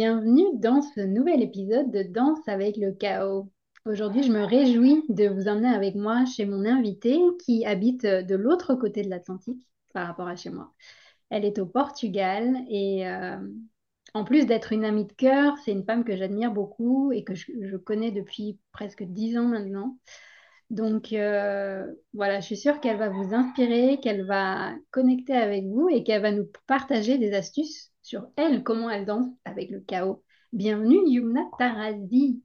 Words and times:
Bienvenue 0.00 0.46
dans 0.54 0.80
ce 0.80 1.00
nouvel 1.00 1.42
épisode 1.42 1.90
de 1.90 2.04
Danse 2.04 2.46
avec 2.46 2.76
le 2.76 2.92
chaos. 2.92 3.50
Aujourd'hui, 3.84 4.22
je 4.22 4.30
me 4.30 4.44
réjouis 4.44 5.02
de 5.08 5.26
vous 5.26 5.48
emmener 5.48 5.70
avec 5.74 5.96
moi 5.96 6.24
chez 6.24 6.46
mon 6.46 6.64
invitée 6.64 7.18
qui 7.44 7.66
habite 7.66 8.06
de 8.06 8.36
l'autre 8.36 8.76
côté 8.76 9.02
de 9.02 9.10
l'Atlantique 9.10 9.60
par 9.92 10.06
rapport 10.06 10.28
à 10.28 10.36
chez 10.36 10.50
moi. 10.50 10.72
Elle 11.30 11.44
est 11.44 11.58
au 11.58 11.66
Portugal 11.66 12.58
et 12.70 13.08
euh, 13.08 13.38
en 14.14 14.22
plus 14.22 14.46
d'être 14.46 14.72
une 14.72 14.84
amie 14.84 15.04
de 15.04 15.12
cœur, 15.14 15.58
c'est 15.64 15.72
une 15.72 15.84
femme 15.84 16.04
que 16.04 16.14
j'admire 16.14 16.52
beaucoup 16.52 17.10
et 17.10 17.24
que 17.24 17.34
je, 17.34 17.76
connais 17.76 18.12
depuis 18.12 18.56
presque 18.70 19.02
dix 19.02 19.36
ans 19.36 19.48
maintenant. 19.48 19.98
Donc 20.70 21.12
euh, 21.12 21.84
voilà, 22.12 22.38
je 22.38 22.46
suis 22.46 22.56
sûre 22.56 22.78
qu'elle 22.78 22.98
va 22.98 23.08
vous 23.08 23.34
inspirer, 23.34 23.98
qu'elle 24.00 24.24
va 24.24 24.76
connecter 24.92 25.34
avec 25.34 25.64
vous 25.64 25.88
et 25.88 26.04
qu'elle 26.04 26.22
va 26.22 26.30
nous 26.30 26.46
partager 26.68 27.18
des 27.18 27.32
astuces 27.32 27.90
sur 28.08 28.26
elle, 28.36 28.62
comment 28.62 28.88
elle 28.88 29.04
danse 29.04 29.28
avec 29.44 29.68
le 29.68 29.80
chaos. 29.80 30.24
Bienvenue 30.54 30.98
Yumna 31.06 31.42
Tarazi. 31.58 32.42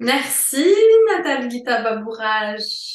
Merci 0.00 0.64
Nathalie 1.08 1.48
Gita 1.48 1.80
Babourage. 1.80 2.94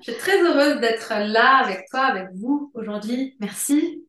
Je 0.00 0.10
suis 0.10 0.18
très 0.18 0.42
heureuse 0.42 0.80
d'être 0.80 1.12
là 1.28 1.58
avec 1.64 1.86
toi, 1.88 2.00
avec 2.00 2.30
vous 2.34 2.72
aujourd'hui. 2.74 3.36
Merci 3.38 4.04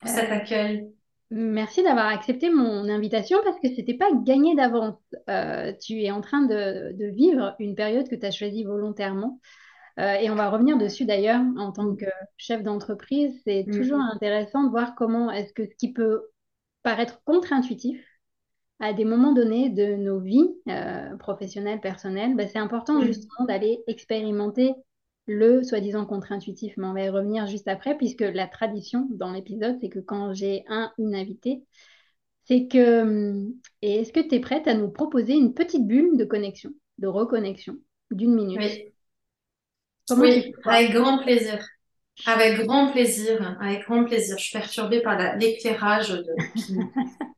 pour 0.00 0.08
cet 0.08 0.30
euh, 0.30 0.34
accueil. 0.34 0.88
Merci 1.30 1.82
d'avoir 1.82 2.06
accepté 2.06 2.48
mon 2.48 2.88
invitation 2.88 3.36
parce 3.44 3.60
que 3.60 3.68
ce 3.68 3.76
n'était 3.76 3.98
pas 3.98 4.08
gagné 4.24 4.54
d'avance. 4.54 4.96
Euh, 5.28 5.74
tu 5.78 6.00
es 6.00 6.10
en 6.10 6.22
train 6.22 6.40
de, 6.40 6.94
vivre 7.14 7.54
une 7.58 7.74
période 7.74 8.08
que 8.08 8.16
tu 8.16 8.24
as 8.24 8.30
choisie 8.30 8.64
volontairement. 8.64 9.40
Euh, 10.00 10.14
et 10.14 10.30
on 10.30 10.36
va 10.36 10.48
revenir 10.48 10.78
dessus 10.78 11.04
d'ailleurs 11.04 11.42
en 11.58 11.70
tant 11.70 11.94
que 11.94 12.06
chef 12.38 12.62
d'entreprise. 12.62 13.38
C'est 13.44 13.66
mm. 13.66 13.76
toujours 13.76 14.00
intéressant 14.00 14.64
de 14.64 14.70
voir 14.70 14.94
comment 14.94 15.30
est-ce 15.30 15.52
que 15.52 15.66
ce 15.66 15.74
qui 15.76 15.92
peut 15.92 16.31
paraître 16.82 17.22
contre-intuitif 17.24 18.04
à 18.80 18.92
des 18.92 19.04
moments 19.04 19.32
donnés 19.32 19.70
de 19.70 19.96
nos 19.96 20.20
vies 20.20 20.50
euh, 20.68 21.16
professionnelles, 21.16 21.80
personnelles, 21.80 22.34
bah, 22.36 22.48
c'est 22.48 22.58
important 22.58 23.04
justement 23.04 23.46
d'aller 23.46 23.82
expérimenter 23.86 24.74
le 25.26 25.62
soi-disant 25.62 26.04
contre-intuitif, 26.04 26.74
mais 26.76 26.86
on 26.86 26.92
va 26.94 27.02
y 27.02 27.08
revenir 27.08 27.46
juste 27.46 27.68
après, 27.68 27.96
puisque 27.96 28.22
la 28.22 28.48
tradition 28.48 29.06
dans 29.12 29.32
l'épisode, 29.32 29.78
c'est 29.80 29.88
que 29.88 30.00
quand 30.00 30.34
j'ai 30.34 30.64
un 30.68 30.92
une 30.98 31.14
invité, 31.14 31.62
c'est 32.44 32.68
que, 32.68 33.02
hum, 33.02 33.54
et 33.82 34.00
est-ce 34.00 34.12
que 34.12 34.20
tu 34.20 34.34
es 34.36 34.40
prête 34.40 34.68
à 34.68 34.74
nous 34.74 34.90
proposer 34.90 35.34
une 35.34 35.54
petite 35.54 35.86
bulle 35.86 36.16
de 36.16 36.24
connexion, 36.24 36.70
de 36.98 37.08
reconnexion 37.08 37.76
d'une 38.10 38.34
minute? 38.34 38.64
Oui, 38.66 38.92
oui 40.16 40.54
avec 40.68 40.92
grand 40.92 41.18
plaisir. 41.18 41.58
Avec 42.26 42.60
grand 42.60 42.92
plaisir, 42.92 43.56
avec 43.60 43.84
grand 43.84 44.04
plaisir. 44.04 44.38
Je 44.38 44.44
suis 44.44 44.52
perturbée 44.52 45.00
par 45.00 45.36
l'éclairage 45.36 46.10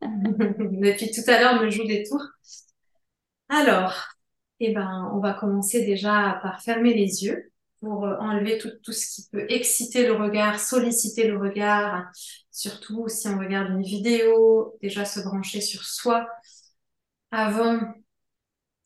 depuis 0.02 1.10
tout 1.10 1.30
à 1.30 1.40
l'heure, 1.40 1.62
me 1.62 1.70
joue 1.70 1.84
des 1.84 2.02
tours. 2.02 2.24
Alors, 3.48 3.94
eh 4.60 4.72
ben, 4.72 5.10
on 5.14 5.20
va 5.20 5.34
commencer 5.34 5.84
déjà 5.84 6.38
par 6.42 6.62
fermer 6.62 6.94
les 6.94 7.24
yeux 7.24 7.52
pour 7.80 8.04
euh, 8.04 8.16
enlever 8.18 8.58
tout, 8.58 8.70
tout 8.82 8.92
ce 8.92 9.14
qui 9.14 9.28
peut 9.30 9.46
exciter 9.48 10.06
le 10.06 10.14
regard, 10.14 10.58
solliciter 10.58 11.28
le 11.28 11.38
regard, 11.38 12.06
surtout 12.50 13.08
si 13.08 13.28
on 13.28 13.38
regarde 13.38 13.70
une 13.70 13.82
vidéo, 13.82 14.76
déjà 14.82 15.04
se 15.04 15.20
brancher 15.20 15.60
sur 15.60 15.84
soi 15.84 16.26
avant 17.30 17.80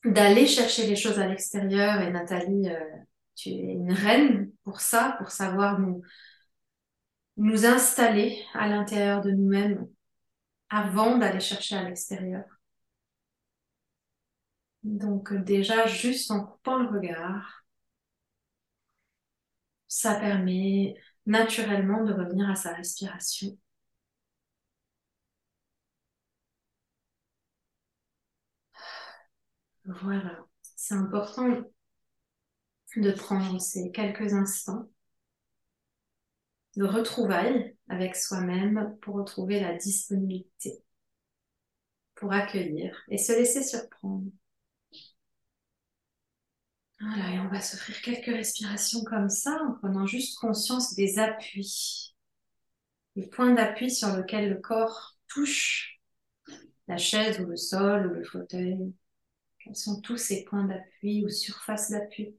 d'aller 0.04 0.46
chercher 0.46 0.86
les 0.86 0.96
choses 0.96 1.18
à 1.18 1.26
l'extérieur. 1.26 2.00
Et 2.00 2.10
Nathalie, 2.10 2.68
euh, 2.68 2.80
tu 3.38 3.50
es 3.50 3.72
une 3.72 3.92
reine 3.92 4.50
pour 4.64 4.80
ça, 4.80 5.14
pour 5.18 5.30
savoir 5.30 5.78
nous, 5.78 6.02
installer 7.64 8.44
à 8.54 8.68
l'intérieur 8.68 9.20
de 9.22 9.30
nous-mêmes 9.30 9.88
avant 10.70 11.18
d'aller 11.18 11.40
chercher 11.40 11.76
à 11.76 11.84
l'extérieur. 11.84 12.44
Donc 14.82 15.32
déjà, 15.34 15.86
juste 15.86 16.30
en 16.32 16.44
coupant 16.44 16.78
le 16.78 16.88
regard, 16.88 17.64
ça 19.88 20.14
permet 20.14 20.94
naturellement 21.26 22.04
de 22.04 22.12
revenir 22.12 22.48
à 22.50 22.54
sa 22.56 22.72
respiration. 22.74 23.56
Voilà, 29.86 30.38
c'est 30.62 30.94
important 30.94 31.64
de 33.00 33.12
prendre 33.12 33.60
ces 33.60 33.90
quelques 33.92 34.32
instants 34.34 34.88
de 36.76 36.84
retrouvailles 36.84 37.76
avec 37.90 38.16
soi-même 38.16 38.96
pour 39.02 39.16
retrouver 39.16 39.60
la 39.60 39.74
disponibilité, 39.74 40.82
pour 42.16 42.32
accueillir 42.32 42.94
et 43.08 43.16
se 43.16 43.32
laisser 43.32 43.62
surprendre. 43.62 44.30
Voilà, 47.00 47.34
et 47.34 47.38
on 47.40 47.48
va 47.48 47.60
s'offrir 47.60 48.00
quelques 48.02 48.26
respirations 48.26 49.02
comme 49.04 49.28
ça 49.28 49.56
en 49.68 49.74
prenant 49.74 50.06
juste 50.06 50.38
conscience 50.38 50.94
des 50.94 51.18
appuis, 51.18 52.14
les 53.16 53.26
points 53.26 53.52
d'appui 53.52 53.90
sur 53.90 54.16
lesquels 54.16 54.48
le 54.48 54.56
corps 54.60 55.16
touche 55.28 56.00
la 56.88 56.96
chaise 56.98 57.40
ou 57.40 57.46
le 57.46 57.56
sol 57.56 58.08
ou 58.08 58.14
le 58.14 58.24
fauteuil. 58.24 58.94
Quels 59.60 59.76
sont 59.76 60.00
tous 60.02 60.16
ces 60.18 60.44
points 60.44 60.64
d'appui 60.64 61.24
ou 61.24 61.28
surfaces 61.30 61.90
d'appui? 61.90 62.36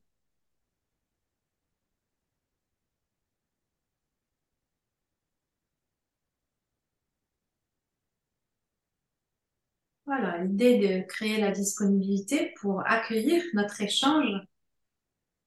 Voilà, 10.09 10.39
l'idée 10.39 10.79
de 10.79 11.07
créer 11.07 11.39
la 11.39 11.51
disponibilité 11.51 12.51
pour 12.59 12.81
accueillir 12.88 13.44
notre 13.53 13.79
échange 13.79 14.41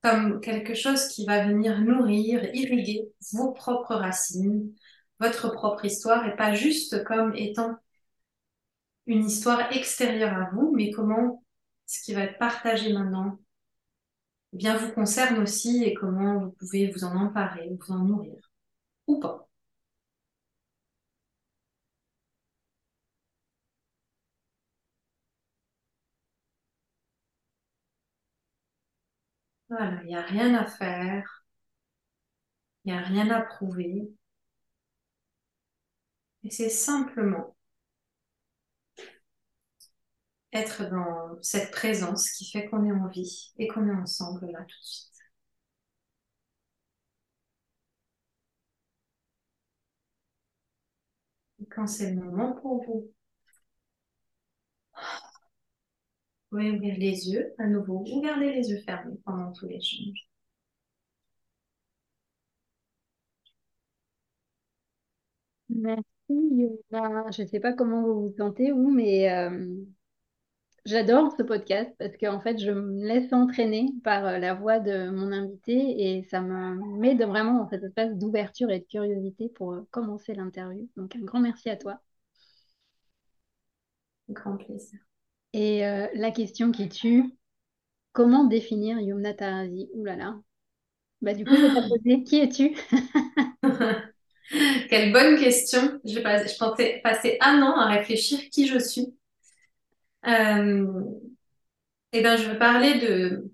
comme 0.04 0.40
quelque 0.40 0.74
chose 0.74 1.08
qui 1.08 1.26
va 1.26 1.44
venir 1.44 1.80
nourrir, 1.80 2.44
irriguer 2.54 3.08
vos 3.32 3.50
propres 3.50 3.96
racines, 3.96 4.72
votre 5.18 5.50
propre 5.50 5.84
histoire, 5.84 6.24
et 6.28 6.36
pas 6.36 6.54
juste 6.54 7.02
comme 7.02 7.34
étant 7.34 7.76
une 9.06 9.26
histoire 9.26 9.72
extérieure 9.72 10.32
à 10.32 10.50
vous, 10.52 10.72
mais 10.76 10.92
comment 10.92 11.42
ce 11.86 12.00
qui 12.04 12.14
va 12.14 12.22
être 12.22 12.38
partagé 12.38 12.92
maintenant 12.92 13.40
bien 14.52 14.76
vous 14.76 14.92
concerne 14.92 15.42
aussi 15.42 15.82
et 15.82 15.94
comment 15.94 16.38
vous 16.38 16.52
pouvez 16.52 16.88
vous 16.92 17.02
en 17.02 17.16
emparer, 17.16 17.68
vous 17.80 17.92
en 17.92 18.04
nourrir 18.04 18.48
ou 19.08 19.18
pas. 19.18 19.48
Voilà, 29.72 30.00
il 30.02 30.06
n'y 30.06 30.14
a 30.16 30.22
rien 30.22 30.54
à 30.54 30.66
faire, 30.66 31.44
il 32.84 32.92
n'y 32.92 32.98
a 32.98 33.02
rien 33.02 33.28
à 33.30 33.40
prouver. 33.40 34.08
Et 36.44 36.50
c'est 36.50 36.68
simplement 36.68 37.56
être 40.52 40.88
dans 40.90 41.36
cette 41.42 41.70
présence 41.72 42.30
qui 42.30 42.50
fait 42.50 42.66
qu'on 42.68 42.84
est 42.86 42.92
en 42.92 43.06
vie 43.08 43.52
et 43.58 43.68
qu'on 43.68 43.86
est 43.88 43.94
ensemble 43.94 44.46
là 44.50 44.60
tout 44.60 44.66
de 44.80 44.84
suite. 44.86 45.12
Et 51.62 51.66
quand 51.66 51.86
c'est 51.86 52.10
le 52.12 52.20
moment 52.20 52.52
pour 52.52 52.84
vous, 52.84 53.10
vous 54.94 55.12
pouvez 56.52 56.70
ouvrir 56.70 56.96
les 56.98 57.30
yeux 57.30 57.52
à 57.58 57.66
nouveau 57.66 58.04
ou 58.12 58.20
garder 58.20 58.52
les 58.52 58.70
yeux 58.70 58.80
fermés 58.84 59.18
pendant 59.24 59.52
tout 59.52 59.66
l'échange. 59.66 60.28
Merci, 65.70 66.04
Je 66.28 67.42
ne 67.42 67.46
sais 67.48 67.60
pas 67.60 67.72
comment 67.72 68.02
vous 68.02 68.28
vous 68.28 68.34
sentez, 68.36 68.70
vous, 68.70 68.90
mais 68.90 69.30
euh, 69.30 69.82
J'adore 70.84 71.32
ce 71.36 71.44
podcast 71.44 71.92
parce 71.98 72.16
qu'en 72.16 72.40
fait, 72.40 72.58
je 72.58 72.72
me 72.72 73.06
laisse 73.06 73.32
entraîner 73.32 73.86
par 74.02 74.26
euh, 74.26 74.38
la 74.38 74.52
voix 74.54 74.80
de 74.80 75.10
mon 75.10 75.30
invité 75.30 76.16
et 76.18 76.24
ça 76.24 76.40
me 76.40 76.98
met 76.98 77.14
de 77.14 77.24
vraiment 77.24 77.54
dans 77.62 77.68
cette 77.68 77.84
espace 77.84 78.16
d'ouverture 78.16 78.68
et 78.70 78.80
de 78.80 78.84
curiosité 78.84 79.48
pour 79.48 79.74
euh, 79.74 79.86
commencer 79.92 80.34
l'interview. 80.34 80.88
Donc, 80.96 81.14
un 81.14 81.20
grand 81.20 81.38
merci 81.40 81.70
à 81.70 81.76
toi. 81.76 82.00
Grand 84.28 84.56
plaisir. 84.56 84.98
Et 85.52 85.86
euh, 85.86 86.06
la 86.14 86.30
question 86.30 86.72
qui 86.72 86.88
tue, 86.88 87.24
comment 88.12 88.44
définir 88.44 88.98
Yumna 89.00 89.34
Tarazi 89.34 89.88
Ouh 89.94 90.04
là 90.04 90.16
là. 90.16 90.38
Bah, 91.20 91.34
du 91.34 91.44
coup, 91.44 91.54
je 91.54 91.62
vais 91.62 91.68
te 91.68 91.88
poser, 91.88 92.22
qui 92.24 92.40
es-tu? 92.40 92.76
Quelle 94.88 95.12
bonne 95.12 95.38
question. 95.38 96.00
Je, 96.04 96.18
pensais 96.58 97.00
passer 97.04 97.38
un 97.40 97.62
an 97.62 97.76
à 97.76 97.88
réfléchir 97.88 98.40
qui 98.50 98.66
je 98.66 98.78
suis. 98.78 99.14
Euh, 100.26 101.02
et 102.12 102.22
ben, 102.22 102.36
je 102.36 102.48
veux 102.48 102.58
parler 102.58 102.98
de, 102.98 103.50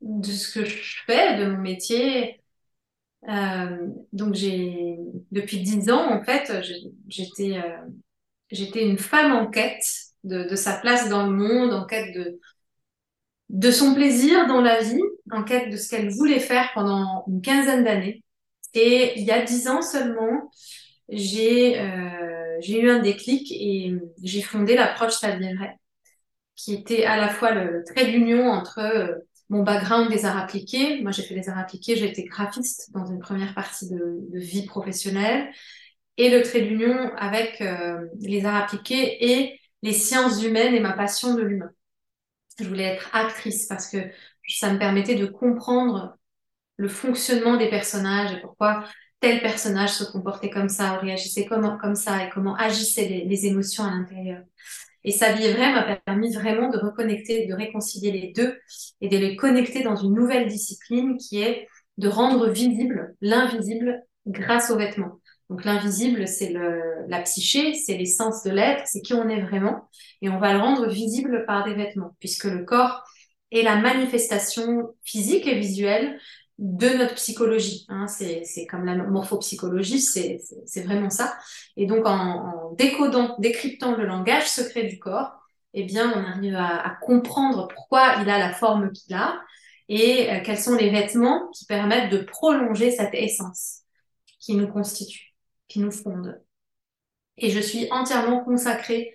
de 0.00 0.26
ce 0.26 0.58
que 0.58 0.64
je 0.64 1.02
fais, 1.06 1.38
de 1.38 1.46
mon 1.46 1.58
métier. 1.58 2.40
Euh, 3.28 3.88
donc, 4.12 4.34
j'ai, 4.34 4.96
depuis 5.32 5.60
dix 5.60 5.90
ans, 5.90 6.12
en 6.12 6.22
fait, 6.22 6.52
j'étais, 7.08 7.60
j'étais 8.50 8.86
une 8.86 8.98
femme 8.98 9.32
en 9.32 9.48
quête 9.48 10.01
de, 10.24 10.44
de, 10.44 10.56
sa 10.56 10.74
place 10.74 11.08
dans 11.08 11.26
le 11.26 11.32
monde, 11.32 11.72
en 11.72 11.84
quête 11.84 12.14
de, 12.14 12.38
de 13.48 13.70
son 13.70 13.94
plaisir 13.94 14.46
dans 14.46 14.60
la 14.60 14.80
vie, 14.80 15.02
en 15.30 15.44
quête 15.44 15.70
de 15.70 15.76
ce 15.76 15.88
qu'elle 15.88 16.10
voulait 16.10 16.40
faire 16.40 16.70
pendant 16.74 17.24
une 17.28 17.42
quinzaine 17.42 17.84
d'années. 17.84 18.22
Et 18.74 19.18
il 19.20 19.24
y 19.24 19.30
a 19.30 19.42
dix 19.42 19.68
ans 19.68 19.82
seulement, 19.82 20.50
j'ai, 21.08 21.78
euh, 21.78 22.60
eu 22.66 22.88
un 22.88 23.00
déclic 23.00 23.52
et 23.52 23.94
j'ai 24.22 24.42
fondé 24.42 24.74
l'approche 24.76 25.14
Savienray 25.14 25.76
qui 26.56 26.74
était 26.74 27.04
à 27.04 27.16
la 27.16 27.28
fois 27.28 27.52
le, 27.52 27.82
trait 27.84 28.06
d'union 28.10 28.48
entre 28.48 28.78
euh, 28.78 29.14
mon 29.48 29.62
background 29.62 30.10
des 30.10 30.24
arts 30.24 30.38
appliqués. 30.38 31.02
Moi, 31.02 31.10
j'ai 31.10 31.22
fait 31.22 31.34
les 31.34 31.48
arts 31.48 31.58
appliqués, 31.58 31.96
j'ai 31.96 32.08
été 32.08 32.24
graphiste 32.24 32.90
dans 32.92 33.04
une 33.06 33.18
première 33.18 33.54
partie 33.54 33.88
de, 33.90 34.20
vie 34.32 34.64
professionnelle, 34.64 35.50
et 36.16 36.30
le 36.30 36.42
trait 36.42 36.62
d'union 36.62 37.10
avec 37.16 37.60
euh, 37.60 38.06
les 38.20 38.44
arts 38.44 38.62
appliqués 38.62 39.32
et 39.32 39.60
les 39.82 39.92
sciences 39.92 40.42
humaines 40.42 40.74
et 40.74 40.80
ma 40.80 40.92
passion 40.92 41.34
de 41.34 41.42
l'humain. 41.42 41.70
Je 42.58 42.64
voulais 42.64 42.84
être 42.84 43.10
actrice 43.14 43.66
parce 43.66 43.88
que 43.88 43.98
ça 44.48 44.72
me 44.72 44.78
permettait 44.78 45.14
de 45.14 45.26
comprendre 45.26 46.16
le 46.76 46.88
fonctionnement 46.88 47.56
des 47.56 47.68
personnages 47.68 48.32
et 48.32 48.40
pourquoi 48.40 48.84
tel 49.20 49.40
personnage 49.40 49.90
se 49.90 50.04
comportait 50.04 50.50
comme 50.50 50.68
ça 50.68 50.96
ou 50.96 51.00
réagissait 51.00 51.46
comme, 51.46 51.94
ça 51.94 52.24
et 52.24 52.30
comment 52.30 52.56
agissaient 52.56 53.24
les, 53.24 53.46
émotions 53.46 53.84
à 53.84 53.90
l'intérieur. 53.90 54.42
Et 55.04 55.12
sa 55.12 55.32
vie 55.32 55.52
m'a 55.54 55.96
permis 56.04 56.32
vraiment 56.32 56.68
de 56.68 56.78
reconnecter, 56.78 57.46
de 57.46 57.54
réconcilier 57.54 58.10
les 58.10 58.32
deux 58.32 58.58
et 59.00 59.08
de 59.08 59.16
les 59.16 59.36
connecter 59.36 59.82
dans 59.82 59.96
une 59.96 60.14
nouvelle 60.14 60.48
discipline 60.48 61.16
qui 61.16 61.40
est 61.40 61.68
de 61.98 62.08
rendre 62.08 62.50
visible 62.50 63.14
l'invisible 63.20 64.02
grâce 64.26 64.70
aux 64.70 64.76
vêtements. 64.76 65.20
Donc 65.50 65.64
l'invisible, 65.64 66.26
c'est 66.26 66.54
la 67.08 67.20
psyché, 67.20 67.74
c'est 67.74 67.96
l'essence 67.96 68.42
de 68.42 68.50
l'être, 68.50 68.82
c'est 68.86 69.02
qui 69.02 69.14
on 69.14 69.28
est 69.28 69.42
vraiment, 69.42 69.88
et 70.22 70.28
on 70.28 70.38
va 70.38 70.52
le 70.52 70.60
rendre 70.60 70.88
visible 70.88 71.44
par 71.46 71.64
des 71.64 71.74
vêtements, 71.74 72.16
puisque 72.20 72.44
le 72.44 72.64
corps 72.64 73.04
est 73.50 73.62
la 73.62 73.76
manifestation 73.76 74.94
physique 75.04 75.46
et 75.46 75.58
visuelle 75.58 76.18
de 76.58 76.88
notre 76.90 77.14
psychologie. 77.14 77.86
Hein. 77.88 78.06
C'est 78.06 78.66
comme 78.70 78.84
la 78.84 78.94
morphopsychologie, 78.96 80.00
c'est 80.00 80.82
vraiment 80.84 81.10
ça. 81.10 81.36
Et 81.76 81.86
donc, 81.86 82.06
en, 82.06 82.72
décodant, 82.78 83.36
décryptant 83.38 83.96
le 83.96 84.06
langage 84.06 84.48
secret 84.48 84.84
du 84.84 84.98
corps, 84.98 85.32
eh 85.74 85.84
bien, 85.84 86.12
on 86.14 86.24
arrive 86.24 86.56
à, 86.56 86.96
comprendre 87.02 87.68
pourquoi 87.74 88.16
il 88.22 88.30
a 88.30 88.38
la 88.38 88.52
forme 88.52 88.92
qu'il 88.92 89.14
a 89.14 89.40
et 89.88 90.30
euh, 90.30 90.40
quels 90.44 90.58
sont 90.58 90.76
les 90.76 90.90
vêtements 90.90 91.48
qui 91.50 91.64
permettent 91.64 92.12
de 92.12 92.18
prolonger 92.18 92.90
cette 92.90 93.14
essence 93.14 93.80
qui 94.38 94.54
nous 94.54 94.68
constitue, 94.68 95.31
qui 95.72 95.80
nous 95.80 95.90
fonde. 95.90 96.40
Et 97.38 97.50
je 97.50 97.60
suis 97.60 97.88
entièrement 97.90 98.44
consacrée 98.44 99.14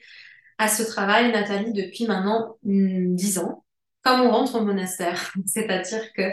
à 0.57 0.67
ce 0.67 0.83
travail, 0.83 1.31
Nathalie, 1.31 1.73
depuis 1.73 2.07
maintenant 2.07 2.57
hmm, 2.63 3.15
dix 3.15 3.37
ans, 3.37 3.63
comme 4.03 4.21
on 4.21 4.31
rentre 4.31 4.55
au 4.55 4.61
monastère. 4.63 5.33
C'est-à-dire 5.45 6.11
que 6.13 6.23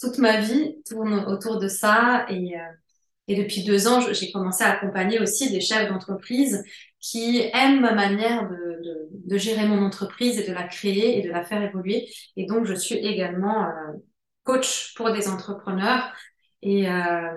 toute 0.00 0.18
ma 0.18 0.40
vie 0.40 0.76
tourne 0.88 1.24
autour 1.26 1.58
de 1.58 1.68
ça. 1.68 2.26
Et, 2.28 2.56
euh, 2.56 2.62
et 3.26 3.34
depuis 3.34 3.64
deux 3.64 3.88
ans, 3.88 4.00
j'ai 4.12 4.30
commencé 4.30 4.62
à 4.62 4.70
accompagner 4.72 5.18
aussi 5.20 5.50
des 5.50 5.60
chefs 5.60 5.88
d'entreprise 5.88 6.64
qui 7.00 7.50
aiment 7.52 7.80
ma 7.80 7.92
manière 7.92 8.48
de, 8.48 9.08
de, 9.12 9.36
gérer 9.36 9.66
mon 9.66 9.84
entreprise 9.84 10.38
et 10.38 10.46
de 10.46 10.52
la 10.52 10.62
créer 10.62 11.18
et 11.18 11.22
de 11.22 11.30
la 11.30 11.42
faire 11.42 11.62
évoluer. 11.62 12.08
Et 12.36 12.46
donc, 12.46 12.64
je 12.66 12.74
suis 12.74 12.94
également 12.94 13.64
euh, 13.64 13.92
coach 14.44 14.94
pour 14.94 15.12
des 15.12 15.28
entrepreneurs. 15.28 16.12
Et, 16.62 16.88
euh, 16.88 17.30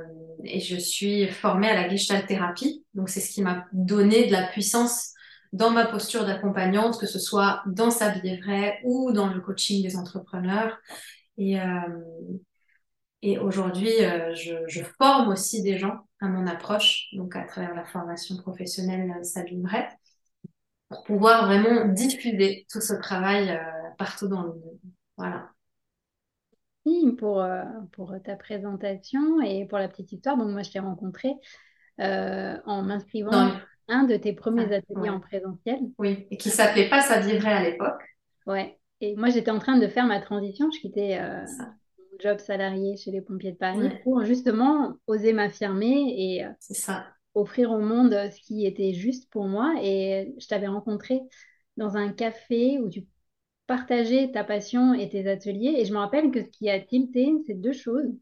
et 0.43 0.59
je 0.59 0.75
suis 0.75 1.27
formée 1.27 1.69
à 1.69 1.75
la 1.75 1.89
Gestalt 1.89 2.27
thérapie. 2.27 2.85
Donc, 2.93 3.09
c'est 3.09 3.19
ce 3.19 3.31
qui 3.31 3.41
m'a 3.41 3.65
donné 3.73 4.27
de 4.27 4.31
la 4.31 4.47
puissance 4.47 5.13
dans 5.53 5.71
ma 5.71 5.85
posture 5.85 6.25
d'accompagnante, 6.25 6.99
que 6.99 7.05
ce 7.05 7.19
soit 7.19 7.63
dans 7.65 7.89
sa 7.89 8.09
vie 8.09 8.37
vraie 8.41 8.79
ou 8.83 9.11
dans 9.11 9.27
le 9.27 9.39
coaching 9.39 9.81
des 9.83 9.95
entrepreneurs. 9.95 10.77
Et, 11.37 11.59
euh, 11.59 13.39
aujourd'hui, 13.41 13.91
euh, 14.01 14.35
je, 14.35 14.83
forme 14.97 15.29
aussi 15.29 15.63
des 15.63 15.77
gens 15.77 16.07
à 16.21 16.27
mon 16.27 16.45
approche, 16.45 17.07
donc 17.13 17.35
à 17.35 17.43
travers 17.43 17.73
la 17.73 17.85
formation 17.85 18.37
professionnelle 18.37 19.13
euh, 19.17 19.23
Sabine 19.23 19.67
pour 20.89 21.03
pouvoir 21.03 21.45
vraiment 21.45 21.87
diffuser 21.87 22.65
tout 22.71 22.81
ce 22.81 22.93
travail 22.93 23.59
partout 23.97 24.27
dans 24.27 24.43
le 24.43 24.49
monde. 24.49 24.79
Voilà. 25.17 25.54
Pour, 27.17 27.43
pour 27.93 28.13
ta 28.23 28.35
présentation 28.35 29.41
et 29.41 29.65
pour 29.65 29.79
la 29.79 29.87
petite 29.87 30.11
histoire. 30.11 30.37
Donc, 30.37 30.49
moi, 30.49 30.61
je 30.61 30.71
t'ai 30.71 30.79
rencontré 30.79 31.33
en 31.97 32.83
m'inscrivant 32.83 33.31
dans 33.31 33.51
un 33.87 34.03
de 34.03 34.15
tes 34.17 34.33
premiers 34.33 34.67
ah, 34.71 34.75
ateliers 34.75 35.09
en 35.09 35.19
présentiel. 35.19 35.79
Oui, 35.97 36.27
et 36.29 36.37
qui 36.37 36.49
s'appelait 36.49 36.89
pas 36.89 37.01
Ça 37.01 37.19
vivrait 37.19 37.53
à 37.53 37.63
l'époque. 37.63 38.03
Ouais. 38.45 38.77
Et 39.01 39.15
moi, 39.15 39.29
j'étais 39.29 39.51
en 39.51 39.59
train 39.59 39.77
de 39.77 39.87
faire 39.87 40.05
ma 40.05 40.19
transition. 40.19 40.69
Je 40.71 40.79
quittais 40.79 41.19
job 42.19 42.39
salarié 42.39 42.97
chez 42.97 43.11
les 43.11 43.21
pompiers 43.21 43.51
de 43.51 43.57
Paris 43.57 43.89
pour 44.03 44.23
justement 44.23 44.95
oser 45.07 45.33
m'affirmer 45.33 46.13
et 46.17 46.45
euh, 46.45 46.49
ça. 46.59 47.05
offrir 47.33 47.71
au 47.71 47.79
monde 47.79 48.13
ce 48.13 48.39
qui 48.41 48.65
était 48.65 48.93
juste 48.93 49.29
pour 49.29 49.45
moi. 49.45 49.75
Et 49.81 50.33
je 50.39 50.47
t'avais 50.47 50.67
rencontré 50.67 51.21
dans 51.77 51.97
un 51.97 52.09
café 52.11 52.79
où 52.79 52.89
tu 52.89 53.05
partageais 53.67 54.31
ta 54.31 54.43
passion 54.43 54.93
et 54.93 55.09
tes 55.09 55.27
ateliers. 55.29 55.75
Et 55.77 55.85
je 55.85 55.93
me 55.93 55.97
rappelle 55.99 56.31
que 56.31 56.43
ce 56.43 56.49
qui 56.49 56.69
a 56.69 56.79
tilté, 56.79 57.31
c'est 57.45 57.53
deux 57.53 57.73
choses. 57.73 58.13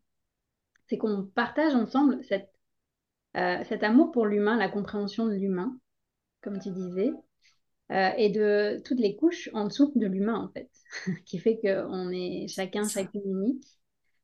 C'est 0.87 0.97
qu'on 0.97 1.23
partage 1.23 1.73
ensemble 1.75 2.23
cette, 2.23 2.51
euh, 3.37 3.63
cet 3.65 3.83
amour 3.83 4.11
pour 4.11 4.25
l'humain, 4.25 4.57
la 4.57 4.69
compréhension 4.69 5.25
de 5.25 5.33
l'humain, 5.33 5.77
comme 6.41 6.59
tu 6.59 6.71
disais, 6.71 7.11
euh, 7.91 8.11
et 8.17 8.29
de 8.29 8.81
toutes 8.85 8.99
les 8.99 9.15
couches 9.15 9.49
en 9.53 9.65
dessous 9.65 9.91
de 9.95 10.07
l'humain, 10.07 10.35
en 10.35 10.49
fait, 10.49 10.69
qui 11.25 11.39
fait 11.39 11.59
qu'on 11.59 12.09
est 12.09 12.47
chacun, 12.47 12.87
chacune 12.87 13.23
unique. 13.25 13.65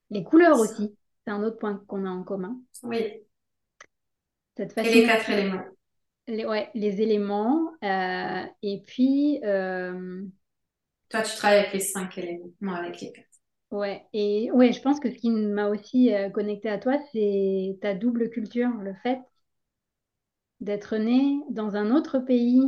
Les 0.09 0.23
couleurs 0.23 0.59
aussi, 0.59 0.95
c'est 1.25 1.31
un 1.31 1.43
autre 1.43 1.57
point 1.57 1.83
qu'on 1.87 2.05
a 2.05 2.09
en 2.09 2.23
commun. 2.23 2.59
Oui. 2.83 2.97
Cette 4.57 4.77
et 4.77 4.83
les 4.83 5.05
quatre 5.05 5.29
éléments. 5.29 5.63
Les, 6.27 6.45
ouais, 6.45 6.69
les 6.73 7.01
éléments. 7.01 7.71
Euh, 7.83 8.43
et 8.61 8.81
puis. 8.85 9.39
Toi, 11.09 11.21
tu 11.21 11.35
travailles 11.35 11.59
avec 11.59 11.73
les 11.73 11.79
cinq 11.81 12.17
éléments, 12.17 12.49
moi 12.61 12.77
avec 12.77 12.99
les 13.01 13.11
quatre. 13.11 13.27
Ouais, 13.71 14.05
et 14.13 14.51
ouais, 14.51 14.73
je 14.73 14.81
pense 14.81 14.99
que 14.99 15.09
ce 15.11 15.15
qui 15.17 15.29
m'a 15.31 15.67
aussi 15.69 16.13
euh, 16.13 16.29
connecté 16.29 16.69
à 16.69 16.77
toi, 16.79 16.97
c'est 17.11 17.77
ta 17.81 17.93
double 17.95 18.29
culture, 18.31 18.69
le 18.81 18.93
fait 19.03 19.19
d'être 20.61 20.95
né 20.95 21.41
dans 21.49 21.75
un 21.75 21.91
autre 21.93 22.19
pays 22.19 22.61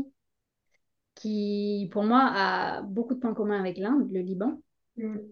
qui, 1.15 1.89
pour 1.93 2.03
moi, 2.03 2.21
a 2.33 2.81
beaucoup 2.81 3.13
de 3.15 3.19
points 3.19 3.33
communs 3.33 3.59
avec 3.59 3.77
l'Inde, 3.77 4.11
le 4.11 4.19
Liban, 4.21 4.61
Mm. 4.97 5.31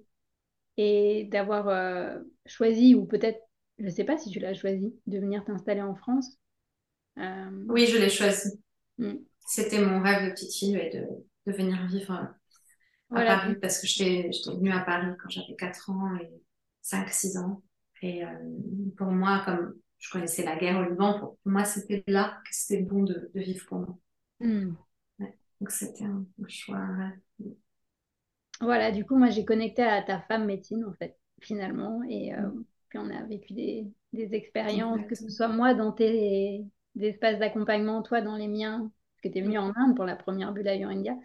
et 0.77 1.25
d'avoir 1.31 1.67
euh, 1.69 2.19
choisi, 2.45 2.95
ou 2.95 3.05
peut-être, 3.05 3.39
je 3.79 3.85
ne 3.85 3.89
sais 3.89 4.03
pas 4.03 4.17
si 4.17 4.29
tu 4.29 4.39
l'as 4.39 4.53
choisi, 4.53 4.93
de 5.07 5.19
venir 5.19 5.43
t'installer 5.45 5.81
en 5.81 5.95
France. 5.95 6.37
Euh, 7.19 7.65
Oui, 7.67 7.85
je 7.87 7.97
l'ai 7.97 8.09
choisi. 8.09 8.59
mm. 8.97 9.25
C'était 9.47 9.81
mon 9.81 10.01
rêve 10.01 10.25
de 10.27 10.31
petite 10.31 10.53
fille 10.55 10.77
ouais, 10.77 10.89
de, 10.91 11.51
de 11.51 11.57
venir 11.57 11.85
vivre 11.87 12.33
à. 13.17 13.21
Paris 13.23 13.55
parce 13.61 13.79
que 13.79 13.87
j'étais 13.87 14.29
venue 14.47 14.71
à 14.71 14.81
Paris 14.81 15.07
quand 15.21 15.29
j'avais 15.29 15.55
4 15.55 15.89
ans 15.89 16.15
et 16.17 16.29
5-6 16.81 17.37
ans. 17.37 17.63
Et 18.01 18.23
euh, 18.25 18.29
pour 18.97 19.07
moi, 19.07 19.41
comme 19.45 19.75
je 19.99 20.09
connaissais 20.11 20.43
la 20.43 20.55
guerre 20.57 20.79
au 20.79 20.89
Liban, 20.89 21.19
pour 21.19 21.37
moi, 21.45 21.65
c'était 21.65 22.03
là 22.07 22.39
que 22.45 22.49
c'était 22.51 22.83
bon 22.83 23.03
de, 23.03 23.31
de 23.33 23.39
vivre 23.41 23.65
pour 23.67 23.79
moi. 23.79 23.97
Mm. 24.41 24.77
Ouais. 25.19 25.37
Donc, 25.61 25.71
c'était 25.71 26.03
un, 26.05 26.25
un 26.43 26.47
choix. 26.47 26.87
Voilà, 28.61 28.91
du 28.91 29.05
coup, 29.05 29.15
moi, 29.15 29.29
j'ai 29.29 29.45
connecté 29.45 29.83
à 29.83 30.01
ta 30.03 30.19
femme 30.21 30.45
médecine, 30.45 30.83
en 30.85 30.93
fait, 30.93 31.17
finalement. 31.41 32.03
Et 32.09 32.33
euh, 32.33 32.37
Mm. 32.41 32.63
puis, 32.89 32.99
on 32.99 33.09
a 33.09 33.23
vécu 33.23 33.53
des, 33.53 33.87
des 34.13 34.33
expériences, 34.35 35.05
que 35.07 35.15
ce 35.15 35.29
soit 35.29 35.47
moi 35.47 35.73
dans 35.73 35.91
tes 35.93 36.65
espaces 36.99 37.39
d'accompagnement, 37.39 38.01
toi 38.01 38.21
dans 38.21 38.35
les 38.35 38.47
miens, 38.49 38.91
parce 39.15 39.21
que 39.23 39.27
tu 39.29 39.37
es 39.39 39.41
venu 39.41 39.57
Mm. 39.57 39.59
en 39.59 39.71
Inde 39.75 39.95
pour 39.95 40.05
la 40.05 40.15
première 40.17 40.51
bulle 40.53 40.67
à. 40.67 41.17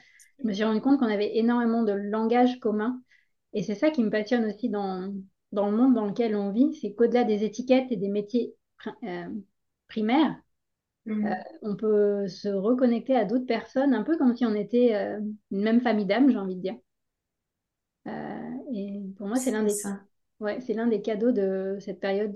Je 0.44 0.48
me 0.48 0.52
suis 0.54 0.64
rendu 0.64 0.82
compte 0.82 1.00
qu'on 1.00 1.06
avait 1.06 1.36
énormément 1.38 1.82
de 1.82 1.92
langage 1.92 2.60
commun. 2.60 3.02
Et 3.54 3.62
c'est 3.62 3.74
ça 3.74 3.90
qui 3.90 4.04
me 4.04 4.10
passionne 4.10 4.44
aussi 4.44 4.68
dans, 4.68 5.14
dans 5.52 5.70
le 5.70 5.76
monde 5.76 5.94
dans 5.94 6.06
lequel 6.06 6.36
on 6.36 6.52
vit, 6.52 6.74
c'est 6.74 6.94
qu'au-delà 6.94 7.24
des 7.24 7.44
étiquettes 7.44 7.90
et 7.90 7.96
des 7.96 8.08
métiers 8.08 8.54
euh, 9.04 9.28
primaires, 9.88 10.36
euh, 11.24 11.30
Mm. 11.30 11.34
on 11.62 11.76
peut 11.76 12.28
se 12.28 12.48
reconnecter 12.48 13.16
à 13.16 13.24
d'autres 13.24 13.46
personnes, 13.46 13.94
un 13.94 14.04
peu 14.04 14.18
comme 14.18 14.36
si 14.36 14.46
on 14.46 14.54
était 14.54 14.94
euh, 14.94 15.20
une 15.50 15.62
même 15.62 15.80
famille 15.80 16.06
d'âmes, 16.06 16.30
j'ai 16.30 16.38
envie 16.38 16.56
de 16.56 16.62
dire. 16.62 16.76
Euh, 18.06 18.50
et 18.74 19.00
pour 19.16 19.26
moi, 19.28 19.36
c'est 19.38 19.50
l'un 19.50 19.62
des, 19.62 19.74
ouais, 20.40 20.58
des 20.90 21.02
cadeaux 21.02 21.32
de 21.32 21.78
cette 21.80 22.00
période 22.00 22.34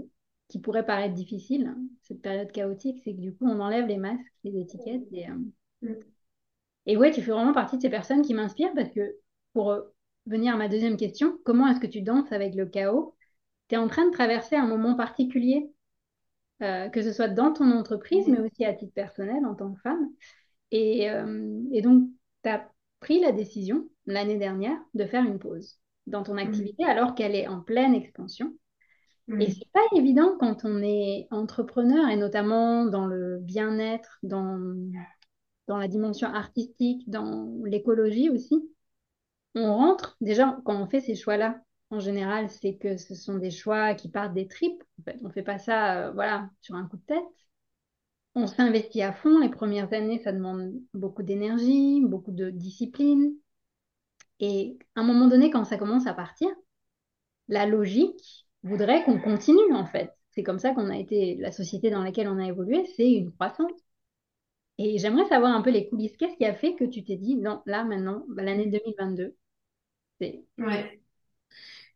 qui 0.49 0.59
pourrait 0.61 0.87
paraître 0.87 1.15
difficile, 1.15 1.75
cette 2.03 2.23
période 2.23 2.51
chaotique, 2.53 3.01
c'est 3.05 3.13
que 3.15 3.21
du 3.21 3.35
coup, 3.35 3.47
on 3.47 3.61
enlève 3.61 3.87
les 3.87 3.99
masques, 3.99 4.33
les 4.45 4.59
étiquettes. 4.59 5.07
Et, 5.13 5.29
euh, 5.29 5.35
Mm. 5.83 6.18
Et 6.87 6.97
ouais, 6.97 7.11
tu 7.11 7.23
fais 7.23 7.31
vraiment 7.33 7.53
partie 7.53 7.77
de 7.77 7.83
ces 7.83 7.91
personnes 7.91 8.23
qui 8.23 8.35
m'inspirent 8.35 8.75
parce 8.75 8.91
que 8.91 9.17
pour 9.53 9.71
euh, 9.71 9.83
venir 10.27 10.55
à 10.55 10.57
ma 10.57 10.69
deuxième 10.69 10.97
question, 10.97 11.39
comment 11.45 11.69
est-ce 11.69 11.81
que 11.81 11.87
tu 11.87 12.03
danses 12.03 12.33
avec 12.33 12.55
le 12.55 12.67
chaos? 12.67 13.15
Tu 13.69 13.75
es 13.75 13.79
en 13.79 13.89
train 13.89 14.07
de 14.07 14.13
traverser 14.13 14.57
un 14.57 14.67
moment 14.67 14.95
particulier, 14.95 15.71
euh, 16.63 16.89
que 16.89 17.03
ce 17.03 17.13
soit 17.13 17.29
dans 17.29 17.53
ton 17.53 17.71
entreprise, 17.71 18.27
mais 18.29 18.41
aussi 18.41 18.65
à 18.65 18.75
titre 18.75 18.93
personnel 18.95 19.45
en 19.47 19.55
tant 19.55 19.73
que 19.73 19.81
femme. 19.81 20.09
Et, 20.71 21.11
euh, 21.11 21.61
et 21.73 21.83
donc, 21.83 22.09
tu 22.45 22.51
as 22.51 22.71
pris 23.01 23.21
la 23.21 23.33
décision 23.33 23.89
l'année 24.07 24.39
dernière 24.39 24.79
de 24.95 25.07
faire 25.07 25.25
une 25.25 25.39
pause 25.39 25.79
dans 26.07 26.23
ton 26.23 26.37
activité 26.39 26.85
alors 26.85 27.15
qu'elle 27.15 27.35
est 27.35 27.49
en 27.49 27.61
pleine 27.61 27.95
expansion. 27.95 28.55
Et 29.41 29.47
Mm. 29.47 29.53
c'est 29.53 29.71
pas 29.73 29.85
évident 29.97 30.37
quand 30.41 30.65
on 30.65 30.83
est 30.83 31.29
entrepreneur 31.31 32.09
et 32.09 32.17
notamment 32.17 32.87
dans 32.87 33.07
le 33.07 33.39
bien-être, 33.41 34.19
dans, 34.23 34.59
dans 35.69 35.77
la 35.77 35.87
dimension 35.89 36.29
artistique, 36.29 37.09
dans 37.09 37.55
l'écologie 37.65 38.31
aussi. 38.31 38.69
On 39.55 39.75
rentre, 39.77 40.17
déjà, 40.21 40.59
quand 40.65 40.81
on 40.81 40.87
fait 40.87 41.01
ces 41.01 41.15
choix-là, 41.15 41.61
en 41.91 42.01
général, 42.01 42.51
c'est 42.51 42.77
que 42.77 42.97
ce 42.97 43.15
sont 43.15 43.37
des 43.37 43.51
choix 43.51 43.95
qui 43.95 44.09
partent 44.09 44.35
des 44.35 44.49
tripes. 44.49 44.83
En 45.01 45.03
fait, 45.05 45.19
on 45.25 45.31
fait 45.31 45.43
pas 45.43 45.59
ça, 45.59 46.09
euh, 46.09 46.13
voilà, 46.13 46.51
sur 46.61 46.75
un 46.75 46.87
coup 46.87 46.97
de 46.97 47.03
tête. 47.03 47.25
On 48.35 48.47
s'investit 48.47 49.03
à 49.03 49.13
fond. 49.13 49.39
Les 49.39 49.49
premières 49.51 49.93
années, 49.93 50.19
ça 50.19 50.33
demande 50.33 50.73
beaucoup 50.95 51.23
d'énergie, 51.23 52.03
beaucoup 52.05 52.33
de 52.33 52.51
discipline. 52.51 53.35
Et 54.41 54.79
à 54.95 55.01
un 55.01 55.05
moment 55.05 55.29
donné, 55.29 55.51
quand 55.51 55.65
ça 55.65 55.79
commence 55.79 56.07
à 56.07 56.15
partir, 56.15 56.49
la 57.49 57.67
logique 57.67 58.47
voudrait 58.63 59.05
qu'on 59.05 59.21
continue, 59.21 59.73
en 59.75 59.87
fait. 59.87 60.13
C'est 60.31 60.43
comme 60.43 60.59
ça 60.59 60.73
qu'on 60.73 60.91
a 60.91 60.97
été, 60.99 61.37
la 61.37 61.53
société 61.53 61.91
dans 61.91 62.03
laquelle 62.03 62.29
on 62.29 62.39
a 62.39 62.47
évolué, 62.47 62.85
c'est 62.97 63.11
une 63.11 63.33
croissance. 63.33 63.73
Et 64.79 64.99
j'aimerais 64.99 65.29
savoir 65.29 65.55
un 65.55 65.63
peu 65.63 65.71
les 65.71 65.89
coulisses. 65.89 66.17
Qu'est-ce 66.17 66.37
qui 66.37 66.45
a 66.45 66.55
fait 66.55 66.75
que 66.77 66.85
tu 66.85 67.05
t'es 67.05 67.17
dit, 67.17 67.37
non, 67.37 67.63
là, 67.67 67.85
maintenant, 67.85 68.25
bah, 68.29 68.45
l'année 68.45 68.67
2022, 68.67 69.35
c'est... 70.21 70.45
Ouais. 70.59 71.01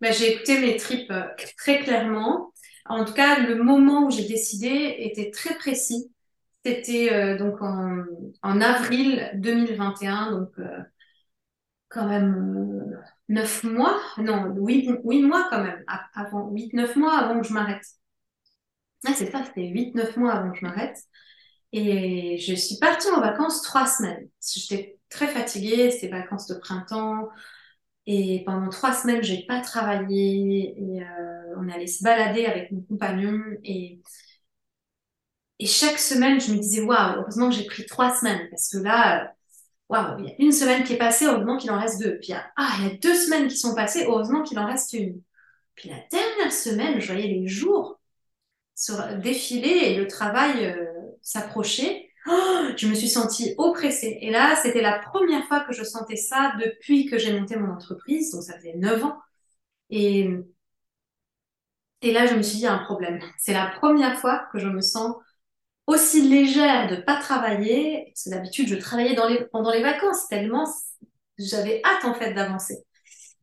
Ben, 0.00 0.12
j'ai 0.12 0.34
écouté 0.34 0.58
mes 0.60 0.76
tripes 0.76 1.10
euh, 1.12 1.28
très 1.56 1.78
clairement. 1.80 2.52
En 2.86 3.04
tout 3.04 3.12
cas, 3.14 3.38
le 3.38 3.62
moment 3.62 4.06
où 4.06 4.10
j'ai 4.10 4.26
décidé 4.26 4.96
était 4.98 5.30
très 5.30 5.54
précis. 5.54 6.12
C'était 6.64 7.12
euh, 7.12 7.38
donc 7.38 7.60
en, 7.62 8.60
avril 8.60 9.30
2021, 9.34 10.32
donc 10.32 10.50
euh, 10.58 10.78
quand 11.88 12.06
même 12.08 13.00
neuf 13.28 13.64
mois, 13.64 14.00
non, 14.18 14.54
huit, 14.56 14.88
huit 15.04 15.22
mois 15.22 15.46
quand 15.50 15.62
même, 15.62 15.84
avant, 16.14 16.50
huit, 16.50 16.72
neuf 16.74 16.96
mois 16.96 17.16
avant 17.18 17.40
que 17.40 17.46
je 17.46 17.52
m'arrête. 17.52 17.84
Ah, 19.04 19.12
c'est 19.14 19.30
ça, 19.30 19.44
c'était 19.44 19.68
huit, 19.68 19.94
neuf 19.94 20.16
mois 20.16 20.32
avant 20.32 20.52
que 20.52 20.58
je 20.58 20.64
m'arrête. 20.64 20.96
Et 21.72 22.38
je 22.38 22.54
suis 22.54 22.76
partie 22.76 23.08
en 23.08 23.20
vacances 23.20 23.62
trois 23.62 23.86
semaines. 23.86 24.28
J'étais 24.54 24.98
très 25.08 25.28
fatiguée, 25.28 25.90
c'était 25.90 26.08
vacances 26.08 26.46
de 26.46 26.54
printemps. 26.54 27.28
Et 28.06 28.42
pendant 28.44 28.68
trois 28.68 28.92
semaines, 28.92 29.22
j'ai 29.22 29.44
pas 29.46 29.60
travaillé. 29.60 30.74
Et 30.76 31.02
euh, 31.02 31.54
on 31.56 31.68
allé 31.68 31.86
se 31.86 32.02
balader 32.02 32.46
avec 32.46 32.70
mon 32.72 32.82
compagnon. 32.82 33.40
Et, 33.64 34.00
et 35.58 35.66
chaque 35.66 35.98
semaine, 35.98 36.40
je 36.40 36.52
me 36.52 36.58
disais, 36.58 36.82
waouh, 36.82 37.20
heureusement 37.20 37.48
que 37.48 37.54
j'ai 37.56 37.66
pris 37.66 37.86
trois 37.86 38.14
semaines. 38.14 38.48
Parce 38.50 38.68
que 38.68 38.78
là, 38.78 39.24
euh, 39.24 39.28
waouh, 39.88 40.18
il 40.18 40.24
y 40.26 40.30
a 40.30 40.34
une 40.38 40.52
semaine 40.52 40.84
qui 40.84 40.94
est 40.94 40.98
passée, 40.98 41.26
heureusement 41.26 41.56
qu'il 41.56 41.70
en 41.70 41.80
reste 41.80 42.00
deux. 42.02 42.18
Puis 42.18 42.28
il 42.28 42.32
y 42.32 42.34
a, 42.34 42.44
ah, 42.56 42.72
il 42.80 42.84
y 42.88 42.90
a 42.90 42.96
deux 42.96 43.14
semaines 43.14 43.48
qui 43.48 43.56
sont 43.56 43.74
passées, 43.74 44.04
heureusement 44.06 44.42
qu'il 44.42 44.58
en 44.58 44.66
reste 44.66 44.92
une. 44.94 45.22
Puis 45.74 45.88
la 45.90 45.98
dernière 46.10 46.52
semaine, 46.52 47.00
je 47.00 47.06
voyais 47.12 47.28
les 47.28 47.48
jours 47.48 48.00
sur, 48.74 48.96
défiler 49.18 49.68
et 49.68 49.96
le 49.96 50.06
travail 50.08 50.66
euh, 50.66 50.81
s'approcher. 51.22 52.10
Oh, 52.26 52.66
je 52.76 52.86
me 52.86 52.94
suis 52.94 53.08
sentie 53.08 53.54
oppressée. 53.58 54.18
Et 54.20 54.30
là, 54.30 54.56
c'était 54.62 54.82
la 54.82 54.98
première 54.98 55.44
fois 55.46 55.60
que 55.60 55.72
je 55.72 55.82
sentais 55.82 56.16
ça 56.16 56.52
depuis 56.64 57.06
que 57.06 57.18
j'ai 57.18 57.38
monté 57.38 57.56
mon 57.56 57.72
entreprise. 57.72 58.30
Donc, 58.32 58.42
ça 58.42 58.56
faisait 58.56 58.76
neuf 58.76 59.04
ans. 59.04 59.18
Et, 59.90 60.30
et 62.02 62.12
là, 62.12 62.26
je 62.26 62.34
me 62.34 62.42
suis 62.42 62.56
dit, 62.56 62.62
il 62.62 62.64
y 62.64 62.66
a 62.66 62.74
un 62.74 62.84
problème. 62.84 63.20
C'est 63.38 63.52
la 63.52 63.66
première 63.66 64.18
fois 64.18 64.46
que 64.52 64.58
je 64.58 64.68
me 64.68 64.80
sens 64.80 65.14
aussi 65.86 66.22
légère 66.28 66.88
de 66.88 66.96
pas 66.96 67.16
travailler. 67.16 68.12
D'habitude, 68.26 68.68
je 68.68 68.76
travaillais 68.76 69.14
dans 69.14 69.28
les, 69.28 69.44
pendant 69.46 69.72
les 69.72 69.82
vacances 69.82 70.28
tellement 70.28 70.66
j'avais 71.38 71.80
hâte 71.84 72.04
en 72.04 72.14
fait 72.14 72.34
d'avancer. 72.34 72.84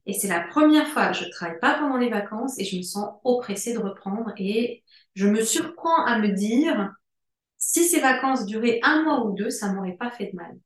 Et 0.06 0.14
c'est 0.14 0.28
la 0.28 0.42
première 0.42 0.88
fois 0.88 1.10
que 1.10 1.18
je 1.18 1.30
travaille 1.30 1.60
pas 1.60 1.76
pendant 1.80 1.98
les 1.98 2.10
vacances 2.10 2.58
et 2.60 2.66
je 2.66 2.78
me 2.78 2.82
sens 2.82 3.10
oppressée 3.24 3.74
de 3.74 3.80
reprendre. 3.80 4.32
Et 4.38 4.84
je 5.16 5.28
me 5.28 5.42
surprends 5.44 6.06
à 6.06 6.20
me 6.20 6.30
dire, 6.30 6.94
si 7.60 7.86
ces 7.86 8.02
vacances 8.02 8.46
duraient 8.48 8.80
un 8.84 9.04
mois 9.04 9.26
ou 9.26 9.34
deux, 9.36 9.52
ça 9.52 9.74
m'aurait 9.74 9.98
pas 9.98 10.12
fait 10.12 10.32
de 10.32 10.38
mal. 10.38 10.58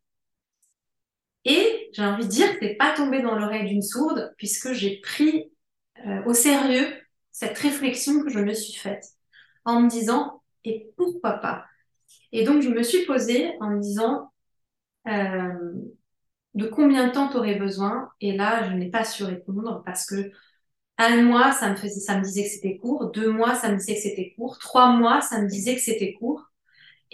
Et 1.45 1.89
j'ai 1.93 2.03
envie 2.03 2.23
de 2.25 2.29
dire 2.29 2.53
que 2.53 2.65
c'est 2.65 2.75
pas 2.75 2.93
tombé 2.95 3.21
dans 3.21 3.35
l'oreille 3.37 3.67
d'une 3.67 3.81
sourde 3.81 4.33
puisque 4.37 4.71
j'ai 4.73 5.01
pris 5.01 5.51
euh, 6.05 6.23
au 6.25 6.33
sérieux 6.33 6.87
cette 7.31 7.57
réflexion 7.57 8.23
que 8.23 8.29
je 8.29 8.39
me 8.39 8.53
suis 8.53 8.73
faite 8.79 9.05
en 9.65 9.81
me 9.81 9.89
disant 9.89 10.41
et 10.65 10.93
pourquoi 10.97 11.33
pas? 11.33 11.65
Et 12.31 12.43
donc 12.45 12.61
je 12.61 12.69
me 12.69 12.83
suis 12.83 13.05
posée 13.05 13.53
en 13.61 13.71
me 13.71 13.81
disant 13.81 14.31
euh, 15.07 15.53
de 16.55 16.67
combien 16.67 17.07
de 17.07 17.13
temps 17.13 17.29
tu 17.29 17.37
aurais 17.37 17.55
besoin? 17.55 18.09
Et 18.21 18.35
là, 18.37 18.69
je 18.69 18.75
n'ai 18.75 18.89
pas 18.89 19.03
su 19.05 19.23
répondre 19.23 19.83
parce 19.85 20.05
que 20.05 20.31
un 20.99 21.23
mois, 21.23 21.51
ça 21.53 21.71
me 21.71 21.75
faisait, 21.77 21.99
ça 22.01 22.17
me 22.19 22.23
disait 22.23 22.43
que 22.43 22.49
c'était 22.49 22.77
court. 22.77 23.11
Deux 23.11 23.31
mois, 23.31 23.55
ça 23.55 23.71
me 23.71 23.77
disait 23.77 23.95
que 23.95 24.01
c'était 24.01 24.33
court. 24.37 24.59
Trois 24.59 24.91
mois, 24.93 25.21
ça 25.21 25.41
me 25.41 25.47
disait 25.49 25.75
que 25.75 25.81
c'était 25.81 26.13
court. 26.13 26.51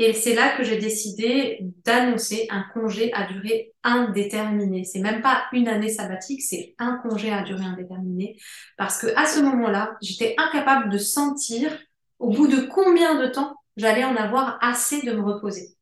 Et 0.01 0.13
c'est 0.13 0.33
là 0.33 0.55
que 0.55 0.63
j'ai 0.63 0.77
décidé 0.77 1.59
d'annoncer 1.83 2.47
un 2.51 2.63
congé 2.73 3.11
à 3.11 3.27
durée 3.27 3.73
indéterminée. 3.83 4.85
C'est 4.85 5.01
même 5.01 5.21
pas 5.21 5.43
une 5.51 5.67
année 5.67 5.89
sabbatique, 5.89 6.41
c'est 6.41 6.73
un 6.79 7.01
congé 7.03 7.33
à 7.33 7.43
durée 7.43 7.65
indéterminée. 7.65 8.39
Parce 8.77 8.97
que 8.97 9.07
à 9.17 9.25
ce 9.25 9.41
moment-là, 9.41 9.97
j'étais 10.01 10.35
incapable 10.37 10.89
de 10.89 10.97
sentir 10.97 11.77
au 12.17 12.29
bout 12.29 12.47
de 12.47 12.61
combien 12.61 13.21
de 13.21 13.27
temps 13.27 13.57
j'allais 13.75 14.05
en 14.05 14.15
avoir 14.15 14.57
assez 14.61 15.01
de 15.01 15.11
me 15.11 15.21
reposer. 15.21 15.75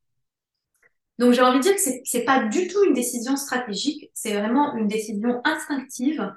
Donc 1.19 1.33
j'ai 1.33 1.43
envie 1.43 1.59
de 1.59 1.63
dire 1.63 1.75
que 1.75 1.81
c'est, 1.81 2.01
c'est 2.03 2.25
pas 2.25 2.45
du 2.45 2.67
tout 2.67 2.83
une 2.85 2.93
décision 2.95 3.35
stratégique, 3.35 4.09
c'est 4.15 4.33
vraiment 4.33 4.75
une 4.75 4.87
décision 4.87 5.41
instinctive 5.45 6.33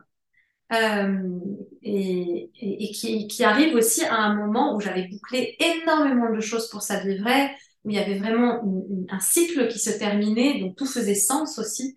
euh, 0.73 1.39
et, 1.83 2.51
qui, 2.95 3.27
qui 3.27 3.43
arrive 3.43 3.75
aussi 3.75 4.05
à 4.05 4.17
un 4.17 4.35
moment 4.35 4.77
où 4.77 4.81
j'avais 4.81 5.09
bouclé 5.09 5.57
énormément 5.59 6.31
de 6.31 6.41
choses 6.41 6.69
pour 6.69 6.83
sa 6.83 7.01
vie 7.01 7.19
vraie, 7.19 7.55
où 7.85 7.91
il 7.91 7.97
y 7.97 7.99
avait 7.99 8.19
vraiment 8.19 8.63
un 9.09 9.21
cycle 9.21 9.69
qui 9.69 9.79
se 9.79 9.91
terminait, 9.91 10.61
donc 10.61 10.77
tout 10.77 10.87
faisait 10.87 11.15
sens 11.15 11.59
aussi 11.59 11.97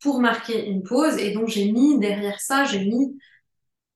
pour 0.00 0.20
marquer 0.20 0.66
une 0.66 0.82
pause. 0.82 1.18
Et 1.18 1.32
donc 1.32 1.48
j'ai 1.48 1.72
mis 1.72 1.98
derrière 1.98 2.40
ça, 2.40 2.64
j'ai 2.64 2.84
mis 2.84 3.18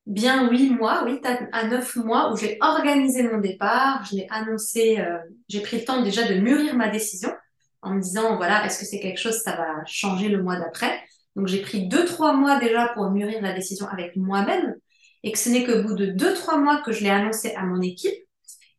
bien 0.06 0.50
huit 0.50 0.70
mois, 0.70 1.04
oui, 1.04 1.20
à 1.52 1.68
neuf 1.68 1.96
mois, 1.96 2.32
où 2.32 2.36
j'ai 2.36 2.56
organisé 2.60 3.22
mon 3.22 3.38
départ, 3.38 4.04
je 4.10 4.16
l'ai 4.16 4.26
annoncé, 4.30 4.98
euh, 4.98 5.18
j'ai 5.48 5.60
pris 5.60 5.78
le 5.78 5.84
temps 5.84 6.02
déjà 6.02 6.26
de 6.26 6.34
mûrir 6.40 6.74
ma 6.76 6.88
décision 6.88 7.30
en 7.82 7.94
me 7.94 8.00
disant, 8.00 8.36
voilà, 8.36 8.64
est-ce 8.64 8.78
que 8.80 8.86
c'est 8.86 9.00
quelque 9.00 9.20
chose, 9.20 9.36
ça 9.42 9.54
va 9.54 9.84
changer 9.84 10.28
le 10.28 10.42
mois 10.42 10.56
d'après? 10.56 10.98
Donc 11.36 11.46
j'ai 11.46 11.60
pris 11.60 11.88
deux, 11.88 12.06
trois 12.06 12.32
mois 12.32 12.58
déjà 12.58 12.88
pour 12.94 13.10
mûrir 13.10 13.42
la 13.42 13.52
décision 13.52 13.86
avec 13.86 14.16
moi-même, 14.16 14.74
et 15.22 15.30
que 15.30 15.38
ce 15.38 15.50
n'est 15.50 15.64
qu'au 15.64 15.82
bout 15.82 15.94
de 15.94 16.06
deux, 16.06 16.32
trois 16.32 16.56
mois 16.56 16.80
que 16.80 16.90
je 16.90 17.04
l'ai 17.04 17.10
annoncé 17.10 17.52
à 17.54 17.64
mon 17.64 17.82
équipe. 17.82 18.14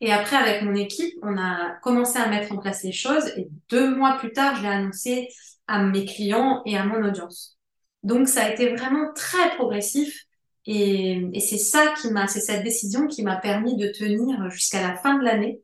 Et 0.02 0.12
après, 0.12 0.38
avec 0.38 0.62
mon 0.62 0.76
équipe, 0.76 1.14
on 1.22 1.38
a 1.38 1.72
commencé 1.82 2.18
à 2.18 2.28
mettre 2.28 2.54
en 2.54 2.58
place 2.58 2.84
les 2.84 2.92
choses, 2.92 3.28
et 3.38 3.50
deux 3.70 3.96
mois 3.96 4.18
plus 4.18 4.32
tard, 4.32 4.56
je 4.56 4.62
l'ai 4.62 4.70
annoncé 4.70 5.30
à 5.68 5.84
mes 5.84 6.06
clients 6.06 6.62
et 6.66 6.78
à 6.78 6.86
mon 6.86 7.04
audience. 7.06 7.58
Donc 8.04 8.28
ça 8.28 8.46
a 8.46 8.50
été 8.50 8.74
vraiment 8.76 9.14
très 9.14 9.56
progressif 9.56 10.26
et, 10.66 11.30
c'est 11.40 11.58
ça 11.58 11.94
qui 12.00 12.12
m'a, 12.12 12.28
c'est 12.28 12.42
cette 12.42 12.64
décision 12.64 13.08
qui 13.08 13.24
m'a 13.24 13.38
permis 13.38 13.76
de 13.76 13.88
tenir 13.88 14.50
jusqu'à 14.50 14.82
la 14.82 14.96
fin 14.96 15.18
de 15.18 15.24
l'année 15.24 15.62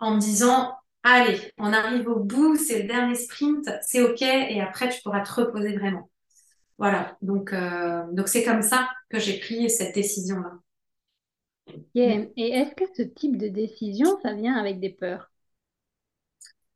en 0.00 0.14
me 0.14 0.20
disant, 0.20 0.74
allez, 1.02 1.52
on 1.58 1.72
arrive 1.72 2.08
au 2.08 2.20
bout, 2.20 2.56
c'est 2.56 2.82
le 2.82 2.88
dernier 2.88 3.14
sprint, 3.14 3.68
c'est 3.82 4.02
ok, 4.02 4.22
et 4.22 4.60
après 4.60 4.88
tu 4.90 5.00
pourras 5.02 5.20
te 5.20 5.32
reposer 5.32 5.76
vraiment. 5.76 6.10
Voilà, 6.78 7.16
donc 7.22 7.52
euh, 7.52 8.04
donc 8.12 8.28
c'est 8.28 8.44
comme 8.44 8.62
ça 8.62 8.88
que 9.10 9.18
j'ai 9.18 9.38
pris 9.38 9.70
cette 9.70 9.94
décision-là. 9.94 10.52
Et 11.94 12.30
est-ce 12.36 12.74
que 12.74 12.84
ce 12.96 13.02
type 13.02 13.36
de 13.36 13.48
décision, 13.48 14.18
ça 14.22 14.34
vient 14.34 14.56
avec 14.56 14.80
des 14.80 14.90
peurs? 14.90 15.30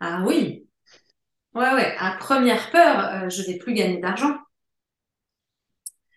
Ah 0.01 0.25
oui, 0.27 0.69
ouais 1.55 1.75
ouais. 1.75 1.97
À 1.99 2.17
première 2.19 2.71
peur, 2.71 3.25
euh, 3.25 3.29
je 3.31 3.43
vais 3.43 3.59
plus 3.59 3.75
gagner 3.75 3.99
d'argent. 4.01 4.37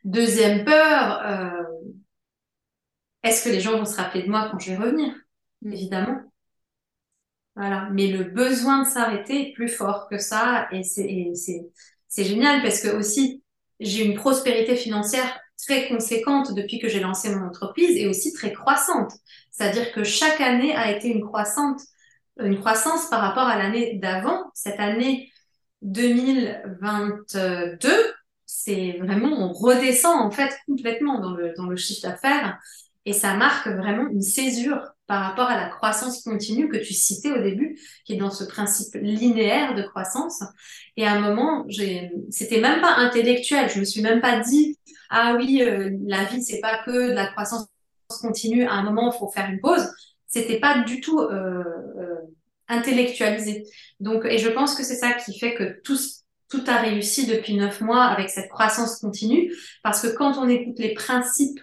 Deuxième 0.04 0.66
peur, 0.66 1.22
euh, 1.26 1.64
est-ce 3.24 3.44
que 3.44 3.50
les 3.50 3.60
gens 3.60 3.78
vont 3.78 3.86
se 3.86 3.96
rappeler 3.96 4.24
de 4.24 4.30
moi 4.30 4.50
quand 4.52 4.60
je 4.60 4.72
vais 4.72 4.78
revenir? 4.78 5.14
Mm. 5.62 5.74
Évidemment. 5.74 6.20
Voilà. 7.56 7.90
Mais 7.92 8.08
le 8.08 8.24
besoin 8.26 8.84
de 8.84 8.88
s'arrêter 8.88 9.50
est 9.50 9.54
plus 9.54 9.70
fort 9.70 10.08
que 10.10 10.18
ça 10.18 10.68
et 10.72 10.84
c'est 10.84 12.24
génial 12.24 12.62
parce 12.62 12.82
que 12.82 12.90
aussi 12.90 13.44
j'ai 13.80 14.06
une 14.06 14.16
prospérité 14.16 14.76
financière 14.76 15.40
très 15.58 15.88
conséquente 15.88 16.54
depuis 16.54 16.80
que 16.80 16.90
j'ai 16.90 17.00
lancé 17.00 17.34
mon 17.34 17.48
entreprise 17.48 17.98
et 17.98 18.08
aussi 18.08 18.34
très 18.34 18.54
croissante. 18.54 19.12
C'est-à-dire 19.52 19.92
que 19.92 20.04
chaque 20.04 20.42
année 20.42 20.76
a 20.76 20.92
été 20.92 21.08
une 21.08 21.24
croissante, 21.24 21.82
une 22.40 22.60
croissance 22.60 23.10
par 23.10 23.22
rapport 23.22 23.48
à 23.48 23.58
l'année 23.58 23.98
d'avant. 24.00 24.52
Cette 24.54 24.80
année 24.80 25.32
2022, 25.82 28.14
c'est 28.46 28.98
vraiment, 29.00 29.30
on 29.30 29.54
redescend 29.54 30.22
en 30.22 30.32
fait 30.32 30.58
complètement 30.68 31.20
dans 31.20 31.34
le, 31.34 31.54
dans 31.56 31.68
le 31.68 31.76
chiffre 31.76 32.08
d'affaires 32.08 32.60
et 33.06 33.14
ça 33.14 33.36
marque 33.36 33.68
vraiment 33.68 34.08
une 34.10 34.22
césure 34.22 34.82
par 35.08 35.24
rapport 35.24 35.48
à 35.48 35.58
la 35.58 35.70
croissance 35.70 36.24
continue 36.24 36.68
que 36.68 36.78
tu 36.78 36.94
citais 36.94 37.32
au 37.32 37.42
début, 37.42 37.80
qui 38.06 38.14
est 38.14 38.18
dans 38.18 38.32
ce 38.32 38.44
principe 38.44 38.96
linéaire 38.96 39.76
de 39.76 39.84
croissance. 39.84 40.44
Et 40.98 41.06
à 41.06 41.14
un 41.14 41.20
moment, 41.20 41.66
c'était 42.32 42.60
même 42.60 42.82
pas 42.82 42.96
intellectuel. 42.96 43.70
Je 43.70 43.80
me 43.80 43.86
suis 43.86 44.02
même 44.02 44.22
pas 44.22 44.40
dit, 44.40 44.80
ah 45.12 45.36
oui, 45.38 45.62
euh, 45.62 45.92
la 46.08 46.24
vie 46.24 46.42
c'est 46.42 46.60
pas 46.60 46.80
que 46.84 47.10
de 47.10 47.14
la 47.14 47.28
croissance 47.28 47.68
continue. 48.22 48.66
À 48.66 48.74
un 48.74 48.84
moment, 48.84 49.12
il 49.14 49.18
faut 49.18 49.30
faire 49.30 49.50
une 49.50 49.60
pause. 49.60 49.88
C'était 50.28 50.60
pas 50.60 50.80
du 50.80 51.02
tout 51.02 51.20
euh, 51.20 51.64
euh, 52.00 52.16
intellectualisé. 52.68 53.66
Donc, 54.00 54.26
et 54.26 54.40
je 54.40 54.50
pense 54.50 54.74
que 54.74 54.84
c'est 54.84 54.96
ça 54.96 55.14
qui 55.14 55.38
fait 55.38 55.54
que 55.54 55.80
tout 55.84 55.98
tout 56.48 56.64
a 56.68 56.78
réussi 56.78 57.26
depuis 57.26 57.56
neuf 57.56 57.82
mois 57.82 58.04
avec 58.04 58.30
cette 58.30 58.50
croissance 58.50 59.00
continue, 59.00 59.52
parce 59.84 60.02
que 60.02 60.16
quand 60.16 60.38
on 60.38 60.48
écoute 60.48 60.78
les 60.78 60.94
principes 60.94 61.60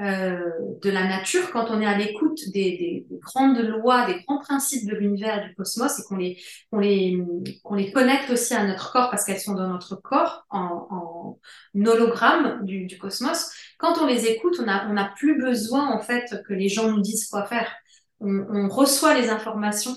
euh, 0.00 0.50
de 0.82 0.90
la 0.90 1.08
nature, 1.08 1.50
quand 1.50 1.70
on 1.70 1.80
est 1.80 1.86
à 1.86 1.98
l'écoute 1.98 2.40
des, 2.52 3.04
grandes 3.10 3.58
lois, 3.58 4.06
des 4.06 4.22
grands 4.22 4.38
principes 4.38 4.88
de 4.88 4.94
l'univers 4.94 5.44
du 5.44 5.54
cosmos, 5.54 5.98
et 5.98 6.02
qu'on 6.04 6.16
les, 6.16 6.40
on 6.70 6.78
les, 6.78 7.20
on 7.64 7.74
les 7.74 7.90
connecte 7.90 8.30
aussi 8.30 8.54
à 8.54 8.64
notre 8.64 8.92
corps, 8.92 9.10
parce 9.10 9.24
qu'elles 9.24 9.40
sont 9.40 9.54
dans 9.54 9.68
notre 9.68 9.96
corps 9.96 10.46
en, 10.50 11.38
en 11.74 11.86
hologramme 11.86 12.64
du, 12.64 12.86
du, 12.86 12.96
cosmos, 12.96 13.50
quand 13.78 13.98
on 13.98 14.06
les 14.06 14.26
écoute, 14.26 14.56
on 14.60 14.66
n'a 14.66 14.88
on 14.88 14.96
a 14.96 15.04
plus 15.04 15.40
besoin 15.40 15.88
en 15.90 16.00
fait 16.00 16.42
que 16.46 16.54
les 16.54 16.68
gens 16.68 16.90
nous 16.90 17.00
disent 17.00 17.26
quoi 17.26 17.44
faire. 17.44 17.72
On, 18.20 18.46
on 18.50 18.68
reçoit 18.68 19.14
les 19.14 19.30
informations 19.30 19.96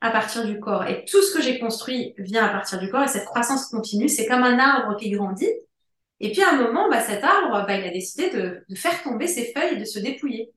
à 0.00 0.10
partir 0.10 0.44
du 0.46 0.60
corps. 0.60 0.84
Et 0.86 1.04
tout 1.04 1.22
ce 1.22 1.32
que 1.32 1.42
j'ai 1.42 1.58
construit 1.58 2.14
vient 2.18 2.44
à 2.44 2.48
partir 2.48 2.78
du 2.78 2.90
corps 2.90 3.02
et 3.02 3.08
cette 3.08 3.24
croissance 3.24 3.66
continue, 3.66 4.08
c'est 4.08 4.26
comme 4.26 4.42
un 4.42 4.58
arbre 4.58 4.96
qui 4.96 5.10
grandit. 5.10 5.48
Et 6.20 6.32
puis 6.32 6.42
à 6.42 6.52
un 6.52 6.62
moment, 6.62 6.88
bah, 6.88 7.00
cet 7.00 7.22
arbre, 7.22 7.64
bah, 7.66 7.76
il 7.76 7.86
a 7.86 7.90
décidé 7.90 8.30
de, 8.30 8.64
de, 8.68 8.74
faire 8.74 9.02
tomber 9.02 9.26
ses 9.26 9.52
feuilles 9.52 9.74
et 9.74 9.80
de 9.80 9.84
se 9.84 9.98
dépouiller. 9.98 10.52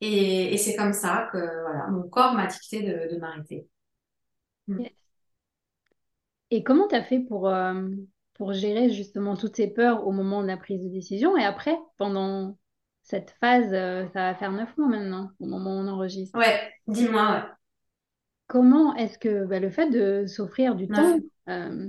Et, 0.00 0.54
et 0.54 0.56
c'est 0.56 0.76
comme 0.76 0.92
ça 0.92 1.28
que 1.32 1.38
voilà, 1.38 1.86
mon 1.88 2.08
corps 2.08 2.34
m'a 2.34 2.46
dicté 2.46 2.82
de, 2.82 3.14
de 3.14 3.20
m'arrêter. 3.20 3.68
Mm. 4.66 4.84
Et 6.50 6.62
comment 6.62 6.88
tu 6.88 6.94
as 6.94 7.04
fait 7.04 7.20
pour, 7.20 7.48
euh, 7.48 7.88
pour 8.34 8.52
gérer 8.52 8.90
justement 8.90 9.36
toutes 9.36 9.56
ces 9.56 9.68
peurs 9.68 10.06
au 10.06 10.12
moment 10.12 10.42
de 10.42 10.46
la 10.46 10.56
prise 10.56 10.82
de 10.82 10.88
décision 10.88 11.36
et 11.36 11.44
après, 11.44 11.76
pendant 11.96 12.56
cette 13.02 13.34
phase, 13.40 13.72
euh, 13.72 14.06
ça 14.12 14.20
va 14.20 14.34
faire 14.34 14.52
neuf 14.52 14.76
mois 14.76 14.88
maintenant, 14.88 15.30
au 15.40 15.46
moment 15.46 15.76
où 15.76 15.80
on 15.80 15.88
enregistre? 15.88 16.38
Ouais, 16.38 16.72
dis-moi, 16.86 17.32
ouais. 17.32 17.42
Comment 18.46 18.94
est-ce 18.96 19.18
que 19.18 19.44
bah, 19.44 19.60
le 19.60 19.70
fait 19.70 19.90
de 19.90 20.26
s'offrir 20.26 20.74
du 20.74 20.88
temps 20.88 21.18
euh, 21.48 21.88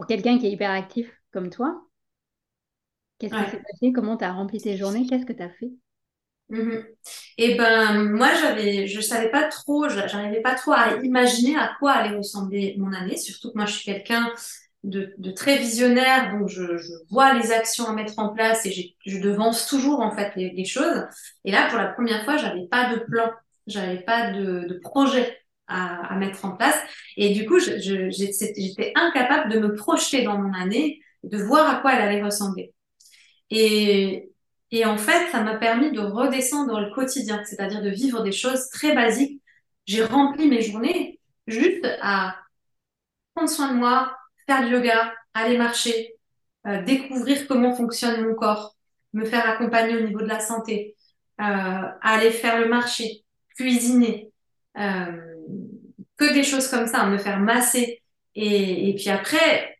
pour 0.00 0.06
quelqu'un 0.06 0.38
qui 0.38 0.46
est 0.46 0.52
hyperactif 0.52 1.12
comme 1.30 1.50
toi, 1.50 1.78
qu'est-ce 3.18 3.34
qui 3.34 3.50
s'est 3.50 3.62
passé? 3.62 3.92
Comment 3.92 4.16
tu 4.16 4.24
as 4.24 4.32
rempli 4.32 4.58
tes 4.58 4.78
journées? 4.78 5.06
Qu'est-ce 5.06 5.26
que 5.26 5.34
tu 5.34 5.42
as 5.42 5.50
fait? 5.50 5.72
Mmh 6.48 6.78
Eh 7.36 7.54
ben, 7.54 8.04
moi, 8.04 8.30
j'avais, 8.40 8.86
je 8.86 8.98
savais 9.02 9.30
pas 9.30 9.48
trop, 9.48 9.90
j'arrivais 9.90 10.40
pas 10.40 10.54
trop 10.54 10.72
à 10.72 10.94
imaginer 11.02 11.54
à 11.54 11.72
quoi 11.78 11.92
allait 11.92 12.16
ressembler 12.16 12.76
mon 12.78 12.94
année, 12.94 13.18
surtout 13.18 13.50
que 13.50 13.58
moi, 13.58 13.66
je 13.66 13.74
suis 13.74 13.84
quelqu'un 13.92 14.32
de, 14.84 15.30
très 15.32 15.58
visionnaire, 15.58 16.34
donc 16.34 16.48
je, 16.48 16.62
vois 17.10 17.34
les 17.34 17.52
actions 17.52 17.84
à 17.84 17.92
mettre 17.92 18.18
en 18.18 18.30
place 18.30 18.64
et 18.64 18.96
je 19.04 19.18
devance 19.18 19.66
toujours 19.66 20.00
en 20.00 20.16
fait 20.16 20.32
les, 20.34 20.48
les, 20.48 20.64
choses. 20.64 21.04
Et 21.44 21.52
là, 21.52 21.68
pour 21.68 21.76
la 21.76 21.88
première 21.88 22.24
fois, 22.24 22.38
j'avais 22.38 22.66
pas 22.68 22.94
de 22.94 23.00
plan 23.00 23.30
j'avais 23.66 24.00
pas 24.00 24.30
de, 24.30 24.66
de 24.66 24.78
projet 24.78 25.38
à, 25.70 26.16
mettre 26.16 26.44
en 26.44 26.52
place. 26.56 26.76
Et 27.16 27.32
du 27.32 27.46
coup, 27.46 27.58
j'étais 27.58 28.92
incapable 28.94 29.52
de 29.52 29.58
me 29.60 29.74
projeter 29.74 30.22
dans 30.22 30.38
mon 30.38 30.52
année, 30.52 31.00
de 31.22 31.38
voir 31.38 31.68
à 31.70 31.80
quoi 31.80 31.94
elle 31.94 32.02
allait 32.02 32.22
ressembler. 32.22 32.72
Et, 33.50 34.30
et 34.70 34.84
en 34.84 34.96
fait, 34.98 35.30
ça 35.30 35.42
m'a 35.42 35.56
permis 35.56 35.92
de 35.92 36.00
redescendre 36.00 36.72
dans 36.72 36.80
le 36.80 36.90
quotidien, 36.90 37.42
c'est-à-dire 37.44 37.82
de 37.82 37.90
vivre 37.90 38.22
des 38.22 38.32
choses 38.32 38.68
très 38.70 38.94
basiques. 38.94 39.40
J'ai 39.86 40.04
rempli 40.04 40.48
mes 40.48 40.62
journées 40.62 41.20
juste 41.46 41.86
à 42.00 42.36
prendre 43.34 43.50
soin 43.50 43.72
de 43.72 43.78
moi, 43.78 44.16
faire 44.46 44.64
du 44.64 44.72
yoga, 44.72 45.12
aller 45.34 45.58
marcher, 45.58 46.14
euh, 46.66 46.82
découvrir 46.82 47.46
comment 47.48 47.74
fonctionne 47.74 48.24
mon 48.24 48.34
corps, 48.34 48.76
me 49.12 49.24
faire 49.24 49.48
accompagner 49.48 49.96
au 49.96 50.06
niveau 50.06 50.20
de 50.20 50.26
la 50.26 50.40
santé, 50.40 50.96
euh, 51.40 51.88
aller 52.02 52.30
faire 52.30 52.60
le 52.60 52.68
marché, 52.68 53.24
cuisiner, 53.56 54.30
euh, 54.78 55.29
que 56.20 56.32
des 56.34 56.44
choses 56.44 56.68
comme 56.68 56.86
ça, 56.86 57.06
me 57.06 57.18
faire 57.18 57.40
masser. 57.40 58.02
Et, 58.34 58.90
et 58.90 58.94
puis 58.94 59.08
après, 59.08 59.78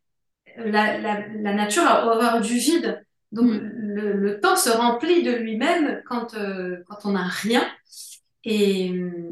la, 0.57 0.99
la, 0.99 1.27
la, 1.29 1.55
nature 1.55 1.87
a 1.87 2.07
horreur 2.07 2.41
du 2.41 2.55
vide. 2.55 3.05
Donc 3.31 3.47
mm. 3.47 3.71
le, 3.75 4.13
le, 4.15 4.41
temps 4.41 4.57
se 4.57 4.71
remplit 4.71 5.23
de 5.23 5.33
lui-même 5.33 6.03
quand, 6.07 6.35
euh, 6.35 6.79
quand 6.89 7.05
on 7.05 7.13
n'a 7.13 7.27
rien. 7.27 7.63
Et, 8.45 8.87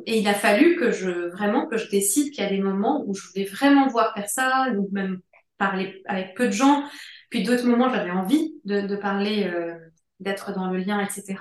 et, 0.06 0.18
il 0.18 0.28
a 0.28 0.34
fallu 0.34 0.76
que 0.76 0.92
je 0.92 1.30
vraiment 1.30 1.66
que 1.66 1.78
je 1.78 1.88
décide 1.88 2.30
qu'il 2.30 2.44
y 2.44 2.46
a 2.46 2.50
des 2.50 2.60
moments 2.60 3.02
où 3.06 3.14
je 3.14 3.26
voulais 3.28 3.46
vraiment 3.46 3.88
voir 3.88 4.12
personne 4.14 4.76
ou 4.76 4.88
même 4.92 5.20
parler 5.56 6.02
avec 6.06 6.34
peu 6.34 6.46
de 6.46 6.52
gens. 6.52 6.84
Puis 7.30 7.42
d'autres 7.42 7.66
moments, 7.66 7.88
j'avais 7.88 8.10
envie 8.10 8.54
de, 8.64 8.82
de 8.82 8.96
parler, 8.96 9.44
euh, 9.44 9.74
d'être 10.20 10.52
dans 10.54 10.70
le 10.70 10.78
lien, 10.78 11.00
etc. 11.00 11.36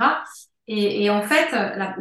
Et, 0.68 1.04
et 1.04 1.10
en 1.10 1.22
fait, 1.22 1.52
la, 1.52 1.96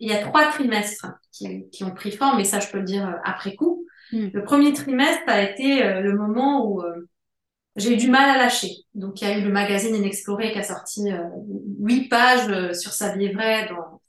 il 0.00 0.08
y 0.08 0.12
a 0.12 0.18
trois 0.18 0.46
trimestres 0.46 1.06
qui, 1.32 1.68
qui, 1.70 1.84
ont 1.84 1.94
pris 1.94 2.12
forme, 2.12 2.40
et 2.40 2.44
ça, 2.44 2.60
je 2.60 2.68
peux 2.68 2.78
le 2.78 2.84
dire 2.84 3.06
euh, 3.06 3.18
après 3.24 3.54
coup. 3.54 3.86
Hmm. 4.12 4.28
Le 4.32 4.42
premier 4.42 4.72
trimestre 4.72 5.24
a 5.26 5.42
été 5.42 5.84
euh, 5.84 6.00
le 6.00 6.16
moment 6.16 6.66
où 6.66 6.82
euh, 6.82 7.08
j'ai 7.76 7.94
eu 7.94 7.96
du 7.96 8.08
mal 8.08 8.28
à 8.30 8.38
lâcher. 8.38 8.70
Donc, 8.94 9.20
il 9.20 9.28
y 9.28 9.30
a 9.30 9.38
eu 9.38 9.42
le 9.42 9.52
magazine 9.52 9.94
Inexploré 9.94 10.52
qui 10.52 10.58
a 10.58 10.62
sorti 10.62 11.10
huit 11.80 12.08
pages 12.08 12.72
sur 12.72 12.92
sa 12.92 13.14
vie 13.14 13.32
vraie 13.32 13.68
dans, 13.68 14.00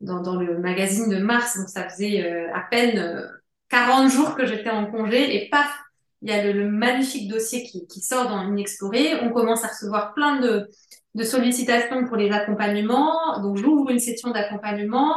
dans, 0.00 0.20
dans, 0.20 0.36
le 0.36 0.58
magazine 0.58 1.08
de 1.08 1.18
mars. 1.18 1.56
Donc, 1.56 1.68
ça 1.68 1.88
faisait 1.88 2.50
à 2.52 2.60
peine 2.70 3.26
40 3.70 4.10
jours 4.10 4.34
que 4.34 4.44
j'étais 4.44 4.68
en 4.68 4.90
congé, 4.90 5.36
et 5.36 5.48
paf, 5.48 5.74
il 6.20 6.28
y 6.28 6.32
a 6.32 6.52
le, 6.52 6.68
magnifique 6.70 7.30
dossier 7.30 7.62
qui, 7.62 7.86
qui, 7.86 8.00
sort 8.00 8.28
dans 8.28 8.42
Inexploré. 8.42 9.14
On 9.22 9.30
commence 9.30 9.64
à 9.64 9.68
recevoir 9.68 10.12
plein 10.12 10.40
de, 10.40 10.68
de 11.14 11.24
sollicitations 11.24 12.04
pour 12.06 12.16
les 12.16 12.30
accompagnements. 12.30 13.40
Donc, 13.40 13.56
j'ouvre 13.56 13.90
une 13.90 14.00
session 14.00 14.32
d'accompagnement. 14.32 15.14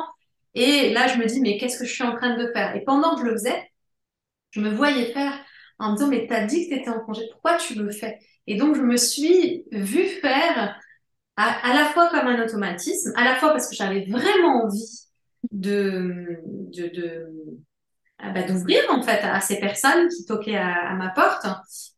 Et 0.59 0.91
là, 0.91 1.07
je 1.07 1.19
me 1.19 1.25
dis, 1.27 1.39
mais 1.39 1.57
qu'est-ce 1.59 1.77
que 1.77 1.85
je 1.85 1.93
suis 1.93 2.03
en 2.03 2.15
train 2.15 2.35
de 2.35 2.51
faire? 2.51 2.75
Et 2.75 2.83
pendant 2.83 3.13
que 3.13 3.21
je 3.21 3.25
le 3.25 3.33
faisais, 3.33 3.71
je 4.49 4.59
me 4.59 4.71
voyais 4.71 5.13
faire 5.13 5.33
en 5.77 5.91
me 5.91 5.97
disant, 5.97 6.07
mais 6.07 6.25
t'as 6.27 6.45
dit 6.45 6.67
que 6.67 6.73
tu 6.73 6.81
étais 6.81 6.89
en 6.89 6.99
congé, 7.01 7.21
pourquoi 7.31 7.57
tu 7.57 7.75
le 7.75 7.91
fais? 7.91 8.17
Et 8.47 8.55
donc, 8.55 8.75
je 8.75 8.81
me 8.81 8.97
suis 8.97 9.65
vue 9.71 10.07
faire 10.19 10.75
à, 11.35 11.73
la 11.75 11.85
fois 11.85 12.09
comme 12.09 12.27
un 12.27 12.43
automatisme, 12.43 13.13
à 13.15 13.23
la 13.23 13.35
fois 13.35 13.51
parce 13.51 13.69
que 13.69 13.75
j'avais 13.75 14.05
vraiment 14.09 14.63
envie 14.63 15.03
de, 15.51 16.39
de, 16.73 17.27
ah 18.17 18.31
bah, 18.31 18.41
d'ouvrir 18.41 18.81
en 18.89 19.03
fait 19.03 19.19
à 19.21 19.39
ces 19.41 19.59
personnes 19.59 20.09
qui 20.09 20.25
toquaient 20.25 20.57
à, 20.57 20.95
ma 20.95 21.09
porte. 21.09 21.45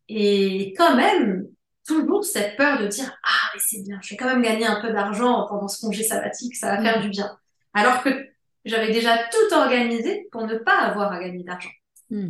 Et 0.10 0.74
quand 0.78 0.98
même 0.98 1.48
toujours 1.88 2.26
cette 2.26 2.58
peur 2.58 2.82
de 2.82 2.88
dire 2.88 3.18
ah 3.24 3.50
mais 3.54 3.60
c'est 3.64 3.82
bien 3.82 4.00
je 4.04 4.12
vais 4.12 4.18
quand 4.18 4.28
même 4.28 4.44
gagner 4.44 4.68
un 4.68 4.80
peu 4.80 4.92
d'argent 4.92 5.48
pendant 5.48 5.68
ce 5.68 5.82
congé 5.82 6.04
sabbatique 6.04 6.56
ça 6.56 6.76
va 6.76 6.82
faire 6.84 7.00
mm. 7.00 7.02
du 7.04 7.10
bien. 7.10 7.38
Alors 7.74 8.04
que 8.04 8.29
j'avais 8.66 8.92
déjà 8.92 9.18
tout 9.18 9.56
organisé 9.56 10.28
pour 10.32 10.46
ne 10.46 10.56
pas 10.56 10.78
avoir 10.80 11.12
à 11.12 11.20
gagner 11.20 11.44
d'argent 11.44 11.70
mm. 12.10 12.30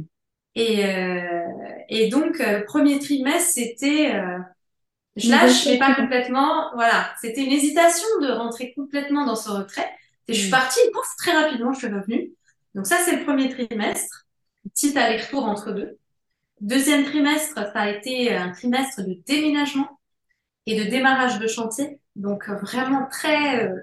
et, 0.56 0.86
euh, 0.86 1.44
et 1.90 2.10
donc 2.10 2.40
euh, 2.40 2.62
premier 2.66 3.00
trimestre 3.00 3.52
c'était 3.54 4.14
euh, 4.16 4.38
je 5.16 5.30
lâche 5.30 5.66
mais 5.66 5.78
pas 5.78 5.96
complètement 5.96 6.72
voilà 6.76 7.10
c'était 7.22 7.44
une 7.44 7.52
hésitation 7.52 8.08
de 8.22 8.32
rentrer 8.32 8.74
complètement 8.74 9.26
dans 9.26 9.36
ce 9.36 9.50
retrait 9.50 9.90
et 10.28 10.34
je 10.34 10.40
suis 10.40 10.50
mm. 10.50 10.52
partie 10.52 10.80
pouf, 10.94 11.08
très 11.18 11.32
rapidement 11.32 11.74
je 11.74 11.80
suis 11.80 11.88
revenue 11.88 12.32
donc 12.76 12.88
ça, 12.88 12.98
c'est 13.04 13.18
le 13.18 13.26
premier 13.26 13.50
trimestre. 13.50 14.28
Petit 14.64 14.98
aller-retour 14.98 15.46
entre 15.46 15.72
deux. 15.72 15.98
Deuxième 16.62 17.06
trimestre, 17.06 17.56
ça 17.56 17.72
a 17.74 17.90
été 17.90 18.36
un 18.36 18.52
trimestre 18.52 19.02
de 19.02 19.18
déménagement 19.26 20.00
et 20.66 20.84
de 20.84 20.90
démarrage 20.90 21.40
de 21.40 21.48
chantier. 21.48 22.00
Donc 22.16 22.50
vraiment 22.50 23.08
très 23.10 23.66
euh, 23.66 23.76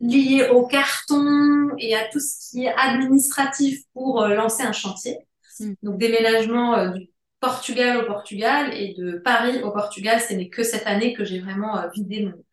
lié 0.00 0.48
au 0.50 0.66
carton 0.66 1.68
et 1.78 1.94
à 1.94 2.08
tout 2.08 2.20
ce 2.20 2.50
qui 2.50 2.64
est 2.64 2.74
administratif 2.76 3.80
pour 3.92 4.22
euh, 4.22 4.34
lancer 4.34 4.62
un 4.62 4.72
chantier. 4.72 5.18
Hmm. 5.58 5.74
Donc 5.82 5.98
déménagement 5.98 6.76
euh, 6.76 6.88
du 6.90 7.10
Portugal 7.40 7.98
au 7.98 8.06
Portugal 8.06 8.72
et 8.74 8.94
de 8.98 9.18
Paris 9.18 9.62
au 9.62 9.70
Portugal. 9.70 10.20
Ce 10.20 10.34
n'est 10.34 10.48
que 10.48 10.62
cette 10.62 10.86
année 10.86 11.14
que 11.14 11.24
j'ai 11.24 11.40
vraiment 11.40 11.88
vidé 11.94 12.24
mon, 12.24 12.44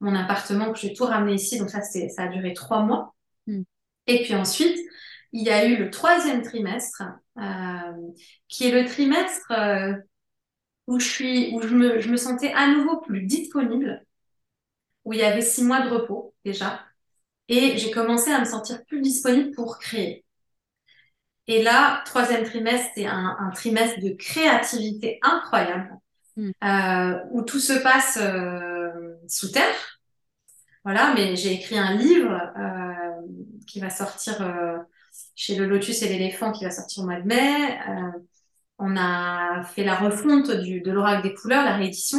mon 0.00 0.14
appartement, 0.14 0.72
que 0.72 0.78
j'ai 0.78 0.92
tout 0.92 1.04
ramené 1.04 1.34
ici. 1.34 1.58
Donc 1.58 1.70
ça, 1.70 1.80
ça 1.82 2.22
a 2.22 2.28
duré 2.28 2.52
trois 2.54 2.82
mois. 2.82 3.14
Hmm. 3.46 3.62
Et 4.06 4.22
puis 4.22 4.34
ensuite, 4.34 4.78
il 5.32 5.42
y 5.42 5.50
a 5.50 5.66
eu 5.66 5.76
le 5.76 5.90
troisième 5.90 6.42
trimestre, 6.42 7.02
euh, 7.38 7.92
qui 8.48 8.66
est 8.66 8.70
le 8.70 8.88
trimestre 8.88 9.52
euh, 9.52 9.94
où, 10.86 10.98
je, 10.98 11.06
suis, 11.06 11.54
où 11.54 11.60
je, 11.60 11.74
me, 11.74 12.00
je 12.00 12.08
me 12.10 12.16
sentais 12.16 12.52
à 12.52 12.68
nouveau 12.68 12.98
plus 12.98 13.22
disponible, 13.22 14.05
où 15.06 15.12
il 15.12 15.20
y 15.20 15.22
avait 15.22 15.40
six 15.40 15.64
mois 15.64 15.80
de 15.80 15.88
repos 15.88 16.34
déjà, 16.44 16.80
et 17.48 17.78
j'ai 17.78 17.90
commencé 17.92 18.30
à 18.30 18.40
me 18.40 18.44
sentir 18.44 18.84
plus 18.84 19.00
disponible 19.00 19.52
pour 19.52 19.78
créer. 19.78 20.24
Et 21.46 21.62
là, 21.62 22.02
troisième 22.04 22.44
trimestre, 22.44 22.90
c'est 22.96 23.06
un, 23.06 23.36
un, 23.38 23.50
trimestre 23.50 24.00
de 24.00 24.10
créativité 24.10 25.20
incroyable, 25.22 25.96
hmm. 26.36 26.50
euh, 26.64 27.18
où 27.30 27.42
tout 27.42 27.60
se 27.60 27.74
passe 27.74 28.18
euh, 28.20 29.14
sous 29.28 29.52
terre. 29.52 30.00
Voilà, 30.84 31.14
mais 31.14 31.36
j'ai 31.36 31.52
écrit 31.52 31.78
un 31.78 31.94
livre 31.94 32.32
euh, 32.58 33.26
qui 33.66 33.78
va 33.78 33.90
sortir 33.90 34.38
chez 35.34 35.56
le 35.56 35.66
Lotus 35.66 36.02
et 36.02 36.08
l'éléphant 36.08 36.52
qui 36.52 36.64
va 36.64 36.70
sortir 36.70 37.04
au 37.04 37.06
mois 37.06 37.20
de 37.20 37.26
mai. 37.26 37.78
On 38.78 38.96
a 38.96 39.64
fait 39.64 39.84
la 39.84 39.96
refonte 39.96 40.50
du, 40.50 40.80
de 40.80 40.90
l'oracle 40.92 41.22
des 41.22 41.34
couleurs, 41.34 41.64
la 41.64 41.76
réédition. 41.76 42.18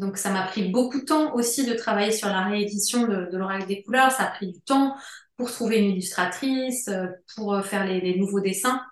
Donc 0.00 0.16
ça 0.16 0.30
m'a 0.30 0.42
pris 0.44 0.70
beaucoup 0.70 1.00
de 1.00 1.04
temps 1.04 1.34
aussi 1.34 1.66
de 1.66 1.74
travailler 1.74 2.10
sur 2.10 2.28
la 2.28 2.46
réédition 2.46 3.06
de, 3.06 3.30
de 3.30 3.36
l'oracle 3.36 3.66
des 3.66 3.82
couleurs. 3.82 4.10
Ça 4.10 4.24
a 4.24 4.30
pris 4.30 4.50
du 4.50 4.60
temps 4.62 4.96
pour 5.40 5.50
trouver 5.50 5.78
une 5.78 5.92
illustratrice, 5.92 6.88
euh, 6.88 7.06
pour 7.34 7.54
euh, 7.54 7.62
faire 7.62 7.86
les, 7.86 8.16
nouveaux 8.16 8.40
dessins. 8.40 8.82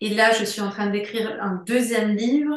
Et 0.00 0.10
là, 0.10 0.32
je 0.32 0.44
suis 0.44 0.60
en 0.60 0.70
train 0.70 0.88
d'écrire 0.88 1.38
un 1.42 1.62
deuxième 1.66 2.14
livre 2.16 2.54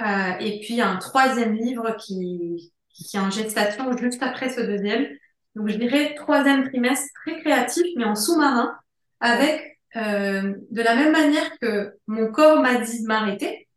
euh, 0.00 0.32
et 0.40 0.60
puis 0.60 0.80
un 0.80 0.96
troisième 0.96 1.54
livre 1.54 1.96
qui, 1.96 2.72
est 3.14 3.18
en 3.18 3.30
gestation 3.30 3.96
juste 3.96 4.22
après 4.22 4.48
ce 4.50 4.60
deuxième. 4.60 5.06
Donc 5.54 5.68
je 5.68 5.76
dirais 5.76 6.14
troisième 6.14 6.68
trimestre 6.68 7.08
très 7.22 7.40
créatif, 7.40 7.86
mais 7.96 8.04
en 8.04 8.14
sous-marin, 8.14 8.74
avec 9.20 9.78
de 9.94 10.82
la 10.82 10.94
même 10.94 11.10
manière 11.10 11.50
que 11.60 11.94
mon 12.06 12.30
corps 12.30 12.60
m'a 12.60 12.76
dit 12.76 13.02
de 13.02 13.06
m'arrêter, 13.08 13.68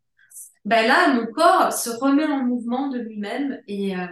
ben 0.64 0.86
là, 0.86 1.12
mon 1.12 1.26
corps 1.26 1.72
se 1.72 1.90
remet 1.90 2.24
en 2.24 2.42
mouvement 2.44 2.88
de 2.88 2.98
lui-même 2.98 3.60
et, 3.68 3.96
euh, 3.96 4.06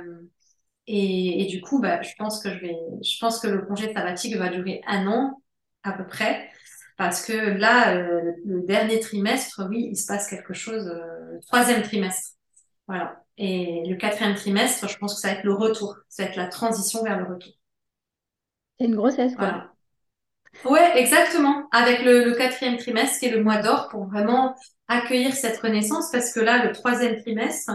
et, 0.87 1.43
et, 1.43 1.47
du 1.47 1.61
coup, 1.61 1.81
ben, 1.81 2.03
je 2.03 2.13
pense 2.19 2.43
que 2.43 2.51
je 2.51 2.59
vais, 2.59 2.77
je 3.03 3.19
pense 3.21 3.41
que 3.41 3.47
le 3.47 3.63
congé 3.63 3.93
sabbatique 3.93 4.37
va 4.37 4.49
durer 4.49 4.83
un 4.87 5.07
an 5.07 5.43
à 5.83 5.93
peu 5.93 6.07
près, 6.07 6.51
parce 6.97 7.25
que 7.25 7.33
là, 7.33 7.97
euh, 7.97 8.33
le 8.45 8.63
dernier 8.63 9.01
trimestre, 9.01 9.63
oui, 9.69 9.89
il 9.91 9.97
se 9.97 10.07
passe 10.07 10.29
quelque 10.29 10.53
chose, 10.53 10.87
euh, 10.89 11.39
troisième 11.47 11.83
trimestre, 11.83 12.37
voilà. 12.87 13.23
Et 13.39 13.83
le 13.89 13.97
quatrième 13.97 14.35
trimestre, 14.35 14.89
je 14.89 14.99
pense 14.99 15.15
que 15.15 15.21
ça 15.21 15.29
va 15.29 15.35
être 15.35 15.45
le 15.45 15.55
retour, 15.55 15.97
ça 16.09 16.25
va 16.25 16.29
être 16.29 16.37
la 16.37 16.49
transition 16.49 17.03
vers 17.03 17.19
le 17.19 17.33
retour. 17.33 17.53
C'est 18.79 18.87
une 18.87 18.95
grossesse, 18.95 19.35
quoi. 19.35 19.49
Voilà. 19.49 19.72
Ouais, 20.65 20.99
exactement. 20.99 21.69
Avec 21.73 22.05
le, 22.05 22.35
quatrième 22.35 22.77
trimestre, 22.77 23.19
qui 23.19 23.27
est 23.27 23.31
le 23.31 23.43
mois 23.43 23.59
d'or, 23.59 23.89
pour 23.89 24.07
vraiment 24.07 24.55
accueillir 24.89 25.35
cette 25.35 25.59
renaissance, 25.59 26.11
parce 26.13 26.33
que 26.33 26.41
là, 26.41 26.65
le 26.65 26.73
troisième 26.73 27.21
trimestre, 27.21 27.73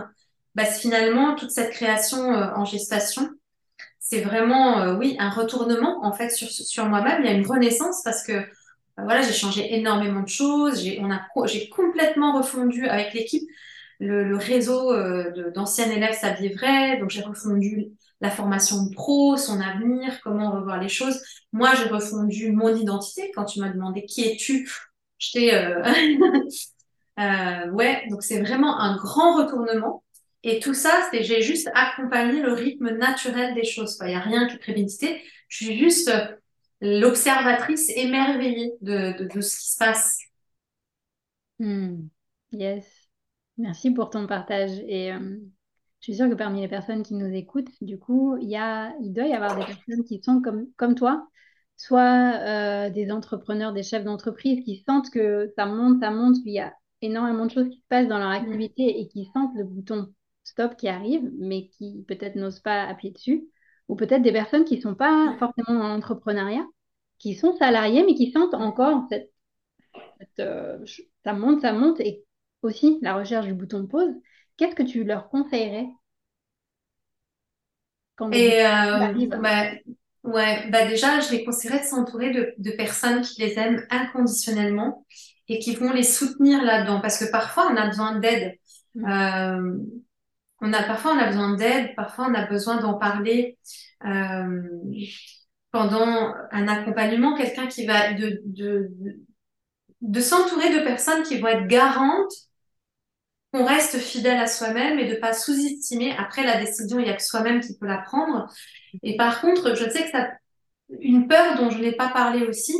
bah, 0.55 0.65
finalement, 0.65 1.35
toute 1.35 1.51
cette 1.51 1.71
création 1.71 2.33
euh, 2.33 2.53
en 2.55 2.65
gestation, 2.65 3.29
c'est 3.99 4.21
vraiment, 4.21 4.79
euh, 4.79 4.95
oui, 4.95 5.17
un 5.19 5.29
retournement, 5.29 5.99
en 6.03 6.13
fait, 6.13 6.29
sur, 6.29 6.85
moi-même. 6.85 7.23
Il 7.23 7.25
y 7.25 7.29
a 7.29 7.35
une 7.35 7.45
renaissance 7.45 8.01
parce 8.03 8.23
que, 8.23 8.39
bah, 8.95 9.03
voilà, 9.03 9.21
j'ai 9.21 9.33
changé 9.33 9.75
énormément 9.75 10.21
de 10.21 10.29
choses. 10.29 10.81
J'ai, 10.81 11.69
complètement 11.69 12.37
refondu 12.37 12.87
avec 12.87 13.13
l'équipe 13.13 13.43
le, 13.99 14.37
réseau 14.37 14.93
euh, 14.93 15.51
d'anciens 15.51 15.91
élèves 15.91 16.17
s'habiller 16.17 16.53
vrai. 16.53 16.97
Donc, 16.99 17.09
j'ai 17.09 17.21
refondu 17.21 17.91
la 18.21 18.29
formation 18.29 18.89
pro, 18.89 19.37
son 19.37 19.61
avenir, 19.61 20.19
comment 20.21 20.51
revoir 20.51 20.81
les 20.81 20.89
choses. 20.89 21.21
Moi, 21.51 21.73
j'ai 21.75 21.85
refondu 21.85 22.51
mon 22.51 22.75
identité. 22.75 23.31
Quand 23.35 23.45
tu 23.45 23.59
m'as 23.59 23.69
demandé 23.69 24.05
qui 24.05 24.23
es-tu, 24.23 24.69
j'étais... 25.19 25.53
Euh... 25.53 25.83
euh, 27.19 27.71
ouais, 27.71 28.03
donc 28.09 28.23
c'est 28.23 28.41
vraiment 28.41 28.79
un 28.79 28.95
grand 28.97 29.37
retournement. 29.37 30.03
Et 30.43 30.59
tout 30.59 30.73
ça, 30.73 31.07
c'est 31.11 31.23
j'ai 31.23 31.41
juste 31.41 31.69
accompagné 31.73 32.41
le 32.41 32.53
rythme 32.53 32.89
naturel 32.97 33.53
des 33.53 33.65
choses. 33.65 33.97
Il 34.01 34.07
n'y 34.07 34.15
a 34.15 34.19
rien 34.19 34.47
qui 34.47 34.55
est 34.55 34.59
prémédité. 34.59 35.21
Je 35.49 35.65
suis 35.65 35.77
juste 35.77 36.11
l'observatrice 36.81 37.89
émerveillée 37.95 38.73
de, 38.81 39.13
ce 39.41 39.59
qui 39.59 39.71
se 39.71 39.77
passe. 39.77 40.19
Hmm. 41.59 42.07
Yes. 42.51 42.85
Merci 43.57 43.91
pour 43.91 44.09
ton 44.09 44.27
partage. 44.27 44.79
Et 44.87 45.11
euh, 45.11 45.37
je 45.99 46.05
suis 46.05 46.15
sûre 46.15 46.29
que 46.29 46.35
parmi 46.35 46.61
les 46.61 46.67
personnes 46.67 47.03
qui 47.03 47.15
nous 47.15 47.33
écoutent, 47.33 47.71
du 47.81 47.97
coup, 47.99 48.37
il, 48.37 48.49
y 48.49 48.55
a, 48.55 48.93
il 49.01 49.13
doit 49.13 49.25
y 49.25 49.33
avoir 49.33 49.57
des 49.57 49.65
personnes 49.65 50.03
qui 50.05 50.21
sont 50.21 50.41
comme, 50.41 50.67
comme 50.77 50.95
toi, 50.95 51.27
soit 51.75 52.39
euh, 52.41 52.89
des 52.89 53.11
entrepreneurs, 53.11 53.73
des 53.73 53.83
chefs 53.83 54.03
d'entreprise 54.03 54.63
qui 54.63 54.83
sentent 54.87 55.09
que 55.09 55.51
ça 55.55 55.65
monte, 55.65 55.99
ça 56.01 56.11
monte, 56.11 56.37
qu'il 56.43 56.53
y 56.53 56.59
a 56.59 56.73
énormément 57.01 57.45
de 57.45 57.51
choses 57.51 57.69
qui 57.69 57.77
se 57.77 57.87
passent 57.89 58.07
dans 58.07 58.19
leur 58.19 58.29
activité 58.29 58.99
et 58.99 59.07
qui 59.07 59.29
sentent 59.33 59.55
le 59.55 59.63
bouton 59.63 60.13
stop 60.43 60.75
qui 60.77 60.87
arrive, 60.87 61.29
mais 61.37 61.67
qui 61.69 62.03
peut-être 62.07 62.35
n'osent 62.35 62.61
pas 62.61 62.83
appuyer 62.83 63.13
dessus. 63.13 63.47
Ou 63.87 63.95
peut-être 63.95 64.21
des 64.21 64.31
personnes 64.31 64.65
qui 64.65 64.77
ne 64.77 64.81
sont 64.81 64.95
pas 64.95 65.35
forcément 65.39 65.79
en 65.79 65.95
entrepreneuriat, 65.95 66.65
qui 67.19 67.35
sont 67.35 67.55
salariés, 67.57 68.03
mais 68.05 68.15
qui 68.15 68.31
sentent 68.31 68.53
encore 68.53 69.05
cette, 69.09 69.31
euh, 70.39 70.77
ça 71.23 71.33
monte, 71.33 71.61
ça 71.61 71.73
monte, 71.73 71.99
et 71.99 72.23
aussi 72.61 72.99
la 73.01 73.15
recherche 73.15 73.45
du 73.45 73.53
bouton 73.53 73.87
pause. 73.87 74.13
Qu'est-ce 74.57 74.75
que 74.75 74.83
tu 74.83 75.03
leur 75.03 75.29
conseillerais 75.29 75.87
quand 78.17 78.31
Et 78.31 78.65
euh, 78.65 79.27
bah, 79.39 79.71
ouais, 80.23 80.69
bah 80.69 80.87
déjà, 80.87 81.19
je 81.19 81.31
les 81.31 81.45
conseillerais 81.45 81.79
de 81.79 81.85
s'entourer 81.85 82.31
de, 82.31 82.53
de, 82.57 82.71
personnes 82.71 83.21
qui 83.21 83.41
les 83.41 83.57
aiment 83.59 83.85
inconditionnellement 83.91 85.05
et 85.47 85.59
qui 85.59 85.75
vont 85.75 85.93
les 85.93 86.03
soutenir 86.03 86.63
là-dedans. 86.63 86.99
Parce 86.99 87.23
que 87.23 87.29
parfois, 87.31 87.69
on 87.71 87.77
a 87.77 87.85
besoin 87.85 88.19
d'aide. 88.19 88.57
Mm. 88.95 89.05
Euh, 89.05 89.77
on 90.61 90.73
a, 90.73 90.83
parfois, 90.83 91.13
on 91.13 91.19
a 91.19 91.27
besoin 91.27 91.55
d'aide, 91.55 91.95
parfois, 91.95 92.27
on 92.27 92.33
a 92.33 92.47
besoin 92.47 92.81
d'en 92.81 92.95
parler 92.95 93.59
euh, 94.05 94.61
pendant 95.71 96.33
un 96.51 96.67
accompagnement, 96.67 97.37
quelqu'un 97.37 97.67
qui 97.67 97.85
va 97.85 98.13
de, 98.13 98.41
de, 98.45 98.89
de 100.01 100.19
s'entourer 100.19 100.73
de 100.73 100.83
personnes 100.83 101.21
qui 101.21 101.37
vont 101.37 101.49
être 101.49 101.67
garantes 101.67 102.33
qu'on 103.53 103.65
reste 103.65 103.97
fidèle 103.99 104.39
à 104.39 104.47
soi-même 104.47 104.99
et 104.99 105.07
de 105.07 105.15
pas 105.15 105.33
sous-estimer. 105.33 106.13
Après, 106.17 106.43
la 106.43 106.59
décision, 106.59 106.99
il 106.99 107.05
n'y 107.05 107.09
a 107.09 107.15
que 107.15 107.23
soi-même 107.23 107.61
qui 107.61 107.77
peut 107.77 107.87
la 107.87 107.99
prendre. 107.99 108.51
Et 109.03 109.15
par 109.15 109.41
contre, 109.41 109.75
je 109.75 109.89
sais 109.89 110.03
que 110.03 110.11
ça, 110.11 110.29
une 110.99 111.27
peur 111.27 111.57
dont 111.57 111.69
je 111.69 111.79
n'ai 111.79 111.93
pas 111.93 112.09
parlé 112.09 112.45
aussi, 112.45 112.75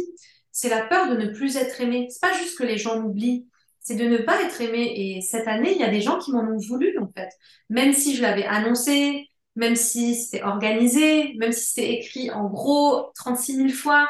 c'est 0.51 0.69
la 0.69 0.81
peur 0.81 1.09
de 1.09 1.15
ne 1.15 1.27
plus 1.27 1.55
être 1.57 1.79
aimé. 1.81 2.07
C'est 2.09 2.21
pas 2.21 2.33
juste 2.33 2.57
que 2.57 2.63
les 2.63 2.77
gens 2.77 2.99
m'oublient, 2.99 3.47
c'est 3.79 3.95
de 3.95 4.05
ne 4.05 4.17
pas 4.17 4.41
être 4.41 4.59
aimé. 4.61 4.93
Et 4.95 5.21
cette 5.21 5.47
année, 5.47 5.73
il 5.73 5.79
y 5.79 5.83
a 5.83 5.89
des 5.89 6.01
gens 6.01 6.19
qui 6.19 6.31
m'en 6.31 6.41
ont 6.41 6.57
voulu, 6.57 6.97
en 6.99 7.11
fait. 7.15 7.29
Même 7.69 7.93
si 7.93 8.15
je 8.15 8.21
l'avais 8.21 8.45
annoncé, 8.45 9.29
même 9.55 9.75
si 9.75 10.15
c'était 10.15 10.43
organisé, 10.43 11.33
même 11.37 11.51
si 11.51 11.65
c'était 11.65 11.93
écrit 11.93 12.31
en 12.31 12.45
gros 12.45 13.11
36 13.15 13.55
000 13.55 13.69
fois, 13.69 14.07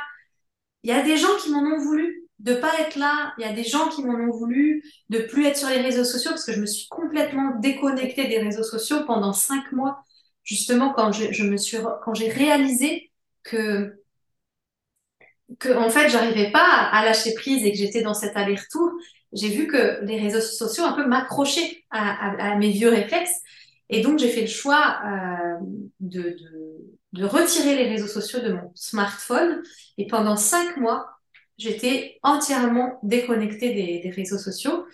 il 0.83 0.89
y 0.89 0.93
a 0.93 1.01
des 1.03 1.17
gens 1.17 1.35
qui 1.41 1.51
m'en 1.51 1.61
ont 1.61 1.77
voulu 1.77 2.26
de 2.39 2.53
pas 2.53 2.79
être 2.79 2.95
là. 2.95 3.33
Il 3.37 3.41
y 3.41 3.49
a 3.49 3.53
des 3.53 3.63
gens 3.63 3.89
qui 3.89 4.03
m'en 4.03 4.13
ont 4.13 4.31
voulu, 4.31 4.83
de 5.09 5.19
plus 5.19 5.45
être 5.45 5.57
sur 5.57 5.69
les 5.69 5.81
réseaux 5.81 6.03
sociaux 6.03 6.31
parce 6.31 6.45
que 6.45 6.53
je 6.53 6.61
me 6.61 6.65
suis 6.65 6.87
complètement 6.87 7.55
déconnectée 7.59 8.27
des 8.27 8.39
réseaux 8.39 8.63
sociaux 8.63 9.05
pendant 9.05 9.33
cinq 9.33 9.71
mois. 9.71 10.03
justement 10.43 10.93
quand 10.93 11.11
je, 11.11 11.43
me 11.43 11.57
suis, 11.57 11.77
quand 12.03 12.13
j'ai 12.13 12.29
réalisé 12.29 13.11
que 13.43 14.01
que 15.59 15.69
en 15.69 15.89
fait 15.89 16.09
j'arrivais 16.09 16.51
pas 16.51 16.89
à 16.91 17.05
lâcher 17.05 17.33
prise 17.33 17.65
et 17.65 17.71
que 17.71 17.77
j'étais 17.77 18.01
dans 18.01 18.13
cet 18.13 18.35
aller-retour, 18.35 18.91
j'ai 19.33 19.49
vu 19.49 19.67
que 19.67 20.03
les 20.03 20.19
réseaux 20.19 20.41
sociaux 20.41 20.83
un 20.83 20.93
peu 20.93 21.05
m'accrochaient 21.05 21.83
à, 21.89 22.55
mes 22.57 22.69
vieux 22.71 22.89
réflexes 22.89 23.41
et 23.89 24.01
donc 24.01 24.19
j'ai 24.19 24.29
fait 24.29 24.41
le 24.41 24.47
choix 24.47 24.99
euh, 25.05 25.65
de, 26.01 26.35
de, 27.13 27.25
retirer 27.25 27.75
les 27.75 27.89
réseaux 27.89 28.07
sociaux 28.07 28.39
de 28.41 28.51
mon 28.53 28.71
smartphone 28.75 29.63
et 29.97 30.07
pendant 30.07 30.35
cinq 30.35 30.77
mois 30.77 31.16
j'étais 31.57 32.19
entièrement 32.23 32.99
déconnectée 33.03 33.73
des, 33.73 34.09
réseaux 34.11 34.37
sociaux 34.37 34.85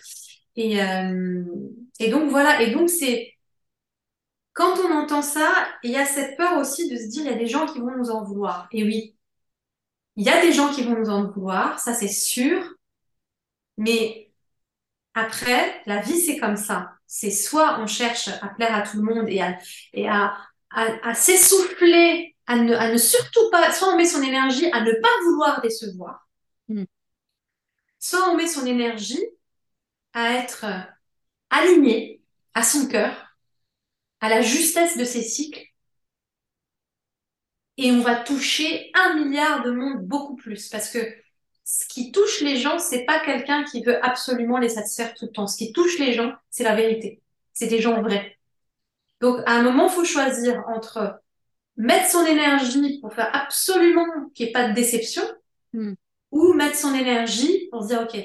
et, 0.56 0.82
euh, 0.82 1.43
et 1.99 2.10
donc 2.10 2.30
voilà 2.30 2.62
et 2.62 2.71
donc 2.71 2.89
c'est 2.89 3.34
quand 4.54 4.76
on 4.80 4.91
entend 4.91 5.21
ça, 5.21 5.52
il 5.84 5.91
y 5.91 5.97
a 5.97 6.06
cette 6.06 6.38
peur 6.38 6.58
aussi 6.60 6.89
de 6.89 6.97
se 6.97 7.08
dire 7.08 7.23
il 7.26 7.32
y 7.32 7.34
a 7.34 7.38
des 7.38 7.47
gens 7.47 7.65
qui 7.65 7.80
vont 7.80 7.95
nous 7.97 8.12
en 8.12 8.23
vouloir. 8.23 8.67
Et 8.71 8.84
oui, 8.84 9.15
il 10.15 10.26
y 10.26 10.30
a 10.30 10.41
des 10.41 10.54
gens 10.54 10.71
qui 10.71 10.84
vont 10.84 10.97
nous 10.97 11.10
en 11.10 11.30
vouloir, 11.32 11.80
ça 11.80 11.93
c'est 11.93 12.08
sûr. 12.08 12.63
Mais 13.78 14.32
après, 15.15 15.82
la 15.86 16.02
vie 16.02 16.19
c'est 16.19 16.38
comme 16.38 16.58
ça. 16.58 16.93
C'est 17.08 17.32
soit 17.32 17.80
on 17.80 17.88
cherche 17.88 18.30
à 18.41 18.49
plaire 18.49 18.76
à 18.76 18.82
tout 18.84 18.97
le 18.97 19.04
monde 19.04 19.30
et 19.30 19.41
à, 19.41 19.58
et 19.93 20.08
à, 20.10 20.36
à, 20.71 21.15
s'essouffler, 21.15 22.36
à 22.47 22.58
ne, 22.58 22.76
à 22.76 22.91
ne 22.91 22.97
surtout 22.97 23.49
pas, 23.52 23.71
soit 23.71 23.89
on 23.93 23.97
met 23.97 24.06
son 24.06 24.21
énergie 24.21 24.69
à 24.71 24.82
ne 24.82 24.91
pas 24.93 25.10
vouloir 25.26 25.62
décevoir, 25.62 26.22
mm. 26.67 26.86
soit 27.99 28.30
on 28.30 28.38
met 28.38 28.47
son 28.47 28.65
énergie 28.65 29.23
à 30.13 30.34
être 30.34 30.65
aligné 31.49 32.21
à 32.54 32.63
son 32.63 32.88
cœur 32.88 33.38
à 34.21 34.30
la 34.30 34.41
justesse 34.41 34.97
de 34.97 35.04
ces 35.04 35.21
cycles 35.21 35.65
et 37.78 37.91
on 37.91 38.02
va 38.02 38.15
toucher 38.15 38.91
un 38.93 39.15
milliard 39.15 39.63
de 39.63 39.71
monde 39.71 40.06
beaucoup 40.06 40.36
plus 40.36 40.69
parce 40.69 40.89
que 40.89 40.99
ce 41.65 41.88
qui 41.88 42.12
touche 42.12 42.41
les 42.41 42.58
gens, 42.58 42.78
c'est 42.78 43.06
pas 43.06 43.19
quelqu'un 43.19 43.63
qui 43.63 43.84
veut 43.84 44.04
absolument 44.06 44.58
les 44.58 44.69
satisfaire 44.69 45.13
tout 45.13 45.26
le 45.26 45.32
temps. 45.32 45.47
Ce 45.47 45.58
qui 45.58 45.71
touche 45.71 45.97
les 45.97 46.13
gens, 46.13 46.34
c'est 46.49 46.63
la 46.63 46.76
vérité. 46.76 47.21
C'est 47.54 47.67
des 47.67 47.80
gens 47.80 48.02
vrais. 48.02 48.38
Donc, 49.21 49.39
à 49.45 49.54
un 49.54 49.63
moment, 49.63 49.88
faut 49.88 50.04
choisir 50.04 50.63
entre 50.67 51.19
mettre 51.78 52.10
son 52.10 52.26
énergie 52.26 52.99
pour 52.99 53.13
faire 53.13 53.34
absolument 53.34 54.30
qu'il 54.34 54.45
n'y 54.45 54.49
ait 54.49 54.54
pas 54.54 54.67
de 54.67 54.73
déception 54.73 55.23
hmm. 55.71 55.93
Ou 56.34 56.54
mettre 56.54 56.76
son 56.76 56.96
énergie 56.96 57.69
pour 57.72 57.84
se 57.84 57.89
dire, 57.89 58.02
OK, 58.02 58.19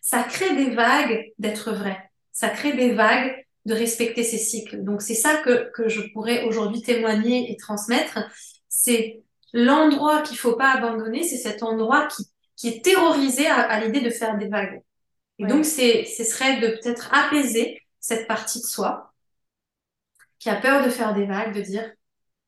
ça 0.00 0.22
crée 0.22 0.54
des 0.54 0.70
vagues 0.70 1.32
d'être 1.38 1.72
vrai. 1.72 1.98
Ça 2.30 2.48
crée 2.48 2.72
des 2.74 2.92
vagues 2.92 3.44
de 3.66 3.74
respecter 3.74 4.22
ces 4.22 4.38
cycles. 4.38 4.84
Donc 4.84 5.02
c'est 5.02 5.16
ça 5.16 5.38
que, 5.38 5.70
que 5.72 5.88
je 5.88 6.00
pourrais 6.12 6.44
aujourd'hui 6.44 6.80
témoigner 6.80 7.50
et 7.50 7.56
transmettre. 7.56 8.20
C'est 8.68 9.24
l'endroit 9.52 10.22
qu'il 10.22 10.38
faut 10.38 10.54
pas 10.54 10.72
abandonner, 10.72 11.24
c'est 11.24 11.36
cet 11.36 11.64
endroit 11.64 12.06
qui, 12.06 12.30
qui 12.54 12.68
est 12.68 12.84
terrorisé 12.84 13.48
à, 13.48 13.84
l'idée 13.84 14.00
de 14.00 14.10
faire 14.10 14.38
des 14.38 14.46
vagues. 14.46 14.80
Et 15.40 15.46
donc 15.46 15.64
c'est, 15.64 16.04
ce 16.04 16.22
serait 16.22 16.60
de 16.60 16.68
peut-être 16.68 17.12
apaiser 17.12 17.82
cette 17.98 18.28
partie 18.28 18.60
de 18.60 18.66
soi 18.66 19.12
qui 20.38 20.50
a 20.50 20.56
peur 20.56 20.84
de 20.84 20.90
faire 20.90 21.14
des 21.14 21.26
vagues, 21.26 21.54
de 21.54 21.62
dire 21.62 21.90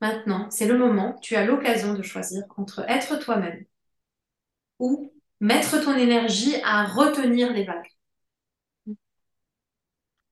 maintenant, 0.01 0.49
c'est 0.51 0.67
le 0.67 0.79
moment, 0.79 1.19
tu 1.21 1.35
as 1.35 1.45
l'occasion 1.45 1.95
de 1.95 2.03
choisir 2.03 2.45
entre 2.57 2.85
être 2.88 3.19
toi-même 3.19 3.65
ou 4.83 5.12
mettre 5.38 5.83
ton 5.85 5.95
énergie 5.97 6.57
à 6.64 6.85
retenir 6.85 7.53
les 7.53 7.62
vagues. 7.64 7.88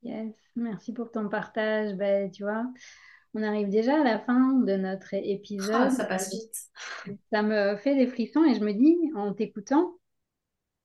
Yes. 0.03 0.35
Merci 0.57 0.93
pour 0.93 1.13
ton 1.13 1.29
partage. 1.29 1.95
Ben, 1.95 2.31
tu 2.33 2.43
vois, 2.43 2.67
on 3.35 3.45
arrive 3.45 3.69
déjà 3.69 4.01
à 4.01 4.05
la 4.05 4.19
fin 4.19 4.55
de 4.55 4.75
notre 4.75 5.15
épisode. 5.15 5.71
Ah, 5.73 5.91
ça 5.91 6.05
passe 6.05 6.33
vite. 6.33 7.17
Ça 7.33 7.43
me 7.43 7.77
fait 7.77 7.95
des 7.95 8.09
frissons 8.09 8.45
et 8.45 8.55
je 8.55 8.65
me 8.65 8.73
dis, 8.73 8.99
en 9.15 9.33
t'écoutant, 9.33 9.95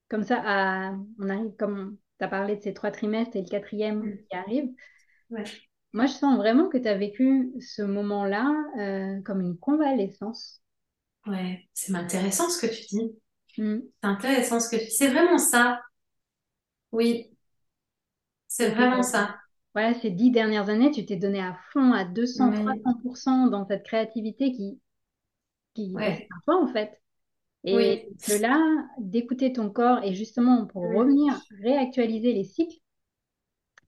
comme 0.10 0.24
ça, 0.24 0.94
on 1.20 1.30
arrive, 1.30 1.56
comme 1.58 1.98
tu 2.20 2.26
as 2.26 2.28
parlé 2.28 2.58
de 2.58 2.62
ces 2.62 2.74
trois 2.74 2.92
trimestres 2.92 3.36
et 3.36 3.42
le 3.42 3.50
quatrième 3.50 4.04
mm. 4.04 4.18
qui 4.30 4.38
arrive. 4.38 4.70
Moi, 5.94 6.06
je 6.06 6.14
sens 6.14 6.38
vraiment 6.38 6.70
que 6.70 6.78
tu 6.78 6.88
as 6.88 6.98
vécu 6.98 7.52
ce 7.60 7.82
moment-là 7.82 8.54
euh, 8.78 9.22
comme 9.24 9.42
une 9.42 9.58
convalescence. 9.58 10.62
Ouais, 11.26 11.68
c'est 11.74 11.96
intéressant 11.96 12.48
ce 12.50 12.64
que 12.64 12.72
tu 12.72 12.86
dis. 12.86 13.16
Mm. 13.58 13.80
C'est 14.02 14.08
intéressant 14.08 14.60
ce 14.60 14.70
que 14.70 14.78
tu 14.78 14.86
dis. 14.86 14.92
C'est 14.92 15.10
vraiment 15.10 15.38
ça. 15.38 15.82
Oui, 16.92 17.32
c'est 18.48 18.70
vraiment 18.70 19.04
ça 19.04 19.36
voilà, 19.76 19.94
ces 19.94 20.10
dix 20.10 20.32
dernières 20.32 20.70
années, 20.70 20.90
tu 20.90 21.06
t'es 21.06 21.18
donné 21.18 21.42
à 21.42 21.58
fond, 21.74 21.92
à 21.92 22.06
200, 22.06 22.52
300% 22.52 23.50
dans 23.50 23.68
cette 23.68 23.84
créativité 23.84 24.54
qui, 24.54 24.80
qui 25.74 25.94
ouais. 25.94 26.30
toi, 26.46 26.64
en 26.64 26.68
fait. 26.68 27.02
Et 27.66 28.08
de 28.30 28.42
là, 28.42 28.58
d'écouter 29.00 29.52
ton 29.52 29.70
corps 29.70 30.02
et 30.04 30.14
justement 30.14 30.66
pour 30.66 30.84
revenir 30.84 31.34
réactualiser 31.62 32.32
les 32.32 32.46
cycles, 32.46 32.78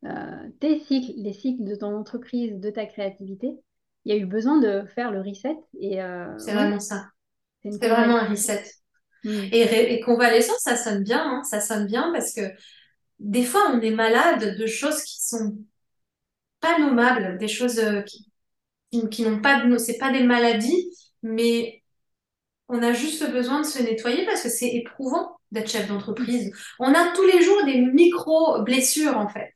euh, 0.04 0.50
tes 0.60 0.80
cycles, 0.80 1.14
les 1.16 1.32
cycles 1.32 1.64
de 1.64 1.76
ton 1.76 1.96
entreprise, 1.96 2.60
de 2.60 2.70
ta 2.70 2.86
créativité, 2.86 3.56
il 4.04 4.14
y 4.14 4.18
a 4.18 4.18
eu 4.18 4.26
besoin 4.26 4.60
de 4.60 4.84
faire 4.94 5.12
le 5.12 5.22
reset. 5.22 5.56
Et 5.80 6.02
euh, 6.02 6.38
c'est 6.38 6.54
vraiment 6.54 6.82
ça. 6.82 7.06
C'est 7.64 7.88
vraiment 7.88 8.18
un 8.18 8.28
reset. 8.28 8.64
Hmm. 9.24 9.46
Et, 9.52 9.94
et, 9.94 10.00
convalescence, 10.02 10.60
ça 10.60 10.76
sonne 10.76 11.04
bien, 11.04 11.22
hein. 11.22 11.44
ça 11.44 11.60
sonne 11.60 11.88
bien 11.88 12.12
parce 12.14 12.34
que 12.34 12.42
des 13.20 13.44
fois, 13.44 13.72
on 13.74 13.82
est 13.82 13.92
malade 13.92 14.58
de 14.58 14.66
choses 14.68 15.02
qui 15.04 15.22
sont 15.22 15.58
pas 16.60 16.80
nommables, 16.80 17.38
des 17.38 17.48
choses 17.48 17.80
euh, 17.80 18.02
qui, 18.02 18.30
qui, 19.10 19.24
n'ont 19.24 19.42
pas 19.42 19.66
de, 19.66 19.78
c'est 19.78 19.98
pas 19.98 20.12
des 20.12 20.24
maladies, 20.24 20.92
mais 21.24 21.84
on 22.70 22.82
a 22.84 22.94
juste 22.94 23.30
besoin 23.32 23.62
de 23.62 23.66
se 23.66 23.82
nettoyer 23.82 24.26
parce 24.26 24.44
que 24.44 24.50
c'est 24.50 24.70
éprouvant 24.76 25.38
d'être 25.52 25.70
chef 25.70 25.88
d'entreprise. 25.88 26.52
On 26.80 26.94
a 26.94 27.12
tous 27.14 27.26
les 27.26 27.42
jours 27.42 27.64
des 27.66 27.80
micro-blessures, 27.80 29.18
en 29.18 29.30
fait. 29.30 29.54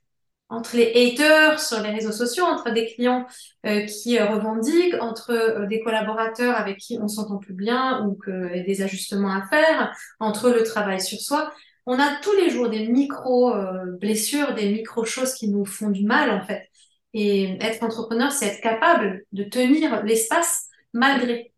Entre 0.51 0.75
les 0.75 0.91
haters 0.93 1.59
sur 1.59 1.81
les 1.81 1.91
réseaux 1.91 2.11
sociaux, 2.11 2.43
entre 2.43 2.71
des 2.71 2.85
clients 2.85 3.25
euh, 3.65 3.85
qui 3.85 4.19
euh, 4.19 4.27
revendiquent, 4.27 4.95
entre 5.01 5.65
des 5.67 5.79
collaborateurs 5.81 6.55
avec 6.57 6.77
qui 6.77 6.99
on 7.01 7.07
s'entend 7.07 7.37
plus 7.37 7.53
bien 7.53 8.05
ou 8.05 8.15
que 8.15 8.63
des 8.65 8.81
ajustements 8.81 9.31
à 9.33 9.47
faire, 9.47 9.95
entre 10.19 10.49
le 10.51 10.63
travail 10.63 10.99
sur 11.01 11.19
soi. 11.19 11.53
On 11.85 11.99
a 11.99 12.15
tous 12.21 12.33
les 12.33 12.49
jours 12.49 12.69
des 12.69 12.87
micro-blessures, 12.87 14.53
des 14.53 14.71
micro-choses 14.71 15.33
qui 15.33 15.49
nous 15.49 15.65
font 15.65 15.89
du 15.89 16.05
mal, 16.05 16.29
en 16.29 16.45
fait. 16.45 16.69
Et 17.13 17.57
être 17.63 17.83
entrepreneur, 17.83 18.31
c'est 18.31 18.47
être 18.47 18.61
capable 18.61 19.23
de 19.31 19.43
tenir 19.43 20.03
l'espace 20.03 20.67
malgré 20.93 21.53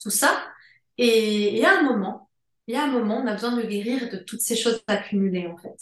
tout 0.00 0.10
ça. 0.10 0.30
Et, 0.98 1.58
et, 1.58 1.64
à 1.66 1.78
un 1.80 1.82
moment, 1.82 2.30
il 2.66 2.74
y 2.74 2.76
a 2.78 2.84
un 2.84 2.88
moment, 2.88 3.18
on 3.18 3.26
a 3.26 3.34
besoin 3.34 3.56
de 3.56 3.62
guérir 3.62 4.10
de 4.10 4.18
toutes 4.18 4.40
ces 4.40 4.56
choses 4.56 4.82
accumulées, 4.86 5.46
en 5.46 5.56
fait. 5.56 5.76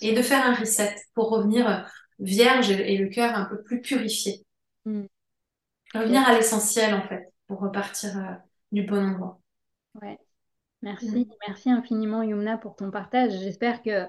Et 0.00 0.14
de 0.14 0.22
faire 0.22 0.44
un 0.44 0.54
reset 0.54 0.94
pour 1.14 1.30
revenir 1.30 1.86
vierge 2.18 2.70
et, 2.70 2.96
le 2.96 3.08
cœur 3.08 3.34
un 3.34 3.44
peu 3.44 3.62
plus 3.62 3.80
purifié. 3.80 4.44
Hmm. 4.84 5.04
Revenir 5.94 6.26
à 6.26 6.34
l'essentiel, 6.34 6.94
en 6.94 7.02
fait, 7.02 7.32
pour 7.46 7.60
repartir 7.60 8.16
euh, 8.18 8.34
du 8.72 8.82
bon 8.82 9.04
endroit. 9.04 9.40
Ouais. 10.00 10.18
Merci, 10.82 11.24
hmm. 11.24 11.30
merci 11.46 11.70
infiniment 11.70 12.22
Yumna 12.22 12.58
pour 12.58 12.76
ton 12.76 12.90
partage. 12.90 13.32
J'espère 13.40 13.82
que 13.82 14.06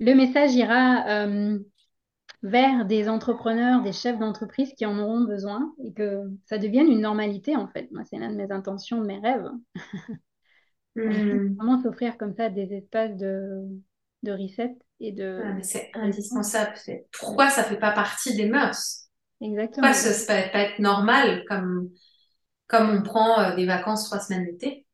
le 0.00 0.14
message 0.14 0.54
ira 0.54 1.06
euh, 1.08 1.58
vers 2.42 2.84
des 2.86 3.08
entrepreneurs, 3.08 3.82
des 3.82 3.92
chefs 3.92 4.18
d'entreprise 4.18 4.72
qui 4.74 4.86
en 4.86 4.98
auront 4.98 5.22
besoin 5.22 5.74
et 5.84 5.92
que 5.92 6.22
ça 6.46 6.58
devienne 6.58 6.88
une 6.88 7.00
normalité 7.00 7.56
en 7.56 7.68
fait. 7.68 7.90
Moi, 7.92 8.02
c'est 8.04 8.16
l'une 8.16 8.32
de 8.32 8.36
mes 8.36 8.52
intentions, 8.52 9.00
de 9.00 9.06
mes 9.06 9.18
rêves. 9.18 9.50
Hmm. 10.96 11.54
Vraiment 11.56 11.82
s'offrir 11.82 12.16
comme 12.16 12.34
ça 12.34 12.48
des 12.48 12.72
espaces 12.74 13.16
de, 13.16 13.66
de 14.22 14.32
reset 14.32 14.74
et 15.00 15.12
de. 15.12 15.40
Ah, 15.44 15.62
c'est 15.62 15.90
indispensable. 15.94 16.74
Pourquoi 17.18 17.50
ça 17.50 17.64
fait 17.64 17.78
pas 17.78 17.92
partie 17.92 18.34
des 18.36 18.46
mœurs 18.46 19.08
Exactement. 19.40 19.88
Pourquoi 19.88 19.92
ça 19.94 20.36
ne 20.36 20.42
peut 20.42 20.52
pas 20.52 20.58
être 20.60 20.78
normal 20.78 21.44
comme, 21.48 21.90
comme 22.68 22.90
on 22.90 23.02
prend 23.02 23.40
euh, 23.40 23.56
des 23.56 23.66
vacances 23.66 24.04
trois 24.04 24.20
semaines 24.20 24.44
d'été? 24.44 24.86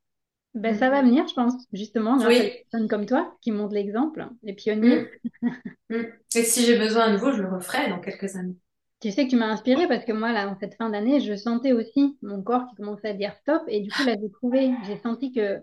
Ben, 0.55 0.75
ça 0.75 0.91
va 0.91 1.03
venir, 1.03 1.27
je 1.29 1.35
pense, 1.35 1.55
justement, 1.73 2.17
grâce 2.17 2.29
oui. 2.29 2.39
à 2.39 2.43
des 2.43 2.67
personnes 2.71 2.89
comme 2.89 3.07
toi 3.07 3.37
qui 3.43 3.53
montrent 3.53 3.75
l'exemple, 3.75 4.27
les 4.43 4.55
pionniers. 4.55 5.07
Mm. 5.43 5.49
Mm. 5.91 6.07
Et 6.35 6.43
si 6.43 6.65
j'ai 6.65 6.79
besoin 6.79 7.05
à 7.05 7.13
nouveau, 7.13 7.33
je 7.33 7.43
le 7.43 7.49
referai 7.49 7.89
dans 7.89 8.01
quelques 8.01 8.37
années. 8.37 8.57
Tu 9.01 9.13
sais 9.13 9.25
que 9.25 9.31
tu 9.31 9.37
m'as 9.37 9.47
inspirée 9.47 9.87
parce 9.87 10.05
que 10.05 10.13
moi, 10.13 10.33
là, 10.33 10.49
en 10.49 10.57
cette 10.59 10.75
fin 10.75 10.91
d'année, 10.91 11.21
je 11.21 11.35
sentais 11.37 11.73
aussi 11.73 12.19
mon 12.21 12.43
corps 12.43 12.67
qui 12.69 12.77
commençait 12.77 13.09
à 13.09 13.15
dire 13.15 13.33
stop. 13.43 13.63
Et 13.69 13.81
du 13.81 13.91
coup, 13.91 14.05
là, 14.05 14.17
j'ai 14.21 14.31
trouvé, 14.31 14.73
j'ai 14.87 14.99
senti 14.99 15.33
que 15.33 15.63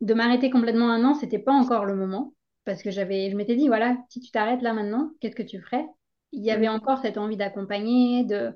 de 0.00 0.14
m'arrêter 0.14 0.50
complètement 0.50 0.90
un 0.90 1.04
an, 1.04 1.14
c'était 1.14 1.38
pas 1.38 1.52
encore 1.52 1.84
le 1.84 1.94
moment. 1.94 2.34
Parce 2.64 2.82
que 2.82 2.90
j'avais, 2.90 3.30
je 3.30 3.36
m'étais 3.36 3.56
dit, 3.56 3.68
voilà, 3.68 3.96
si 4.08 4.20
tu 4.20 4.30
t'arrêtes 4.30 4.62
là 4.62 4.72
maintenant, 4.72 5.12
qu'est-ce 5.20 5.36
que 5.36 5.42
tu 5.42 5.60
ferais? 5.60 5.84
Il 6.32 6.42
y 6.42 6.50
avait 6.50 6.68
mm. 6.68 6.74
encore 6.74 6.98
cette 6.98 7.18
envie 7.18 7.36
d'accompagner, 7.36 8.24
de, 8.24 8.52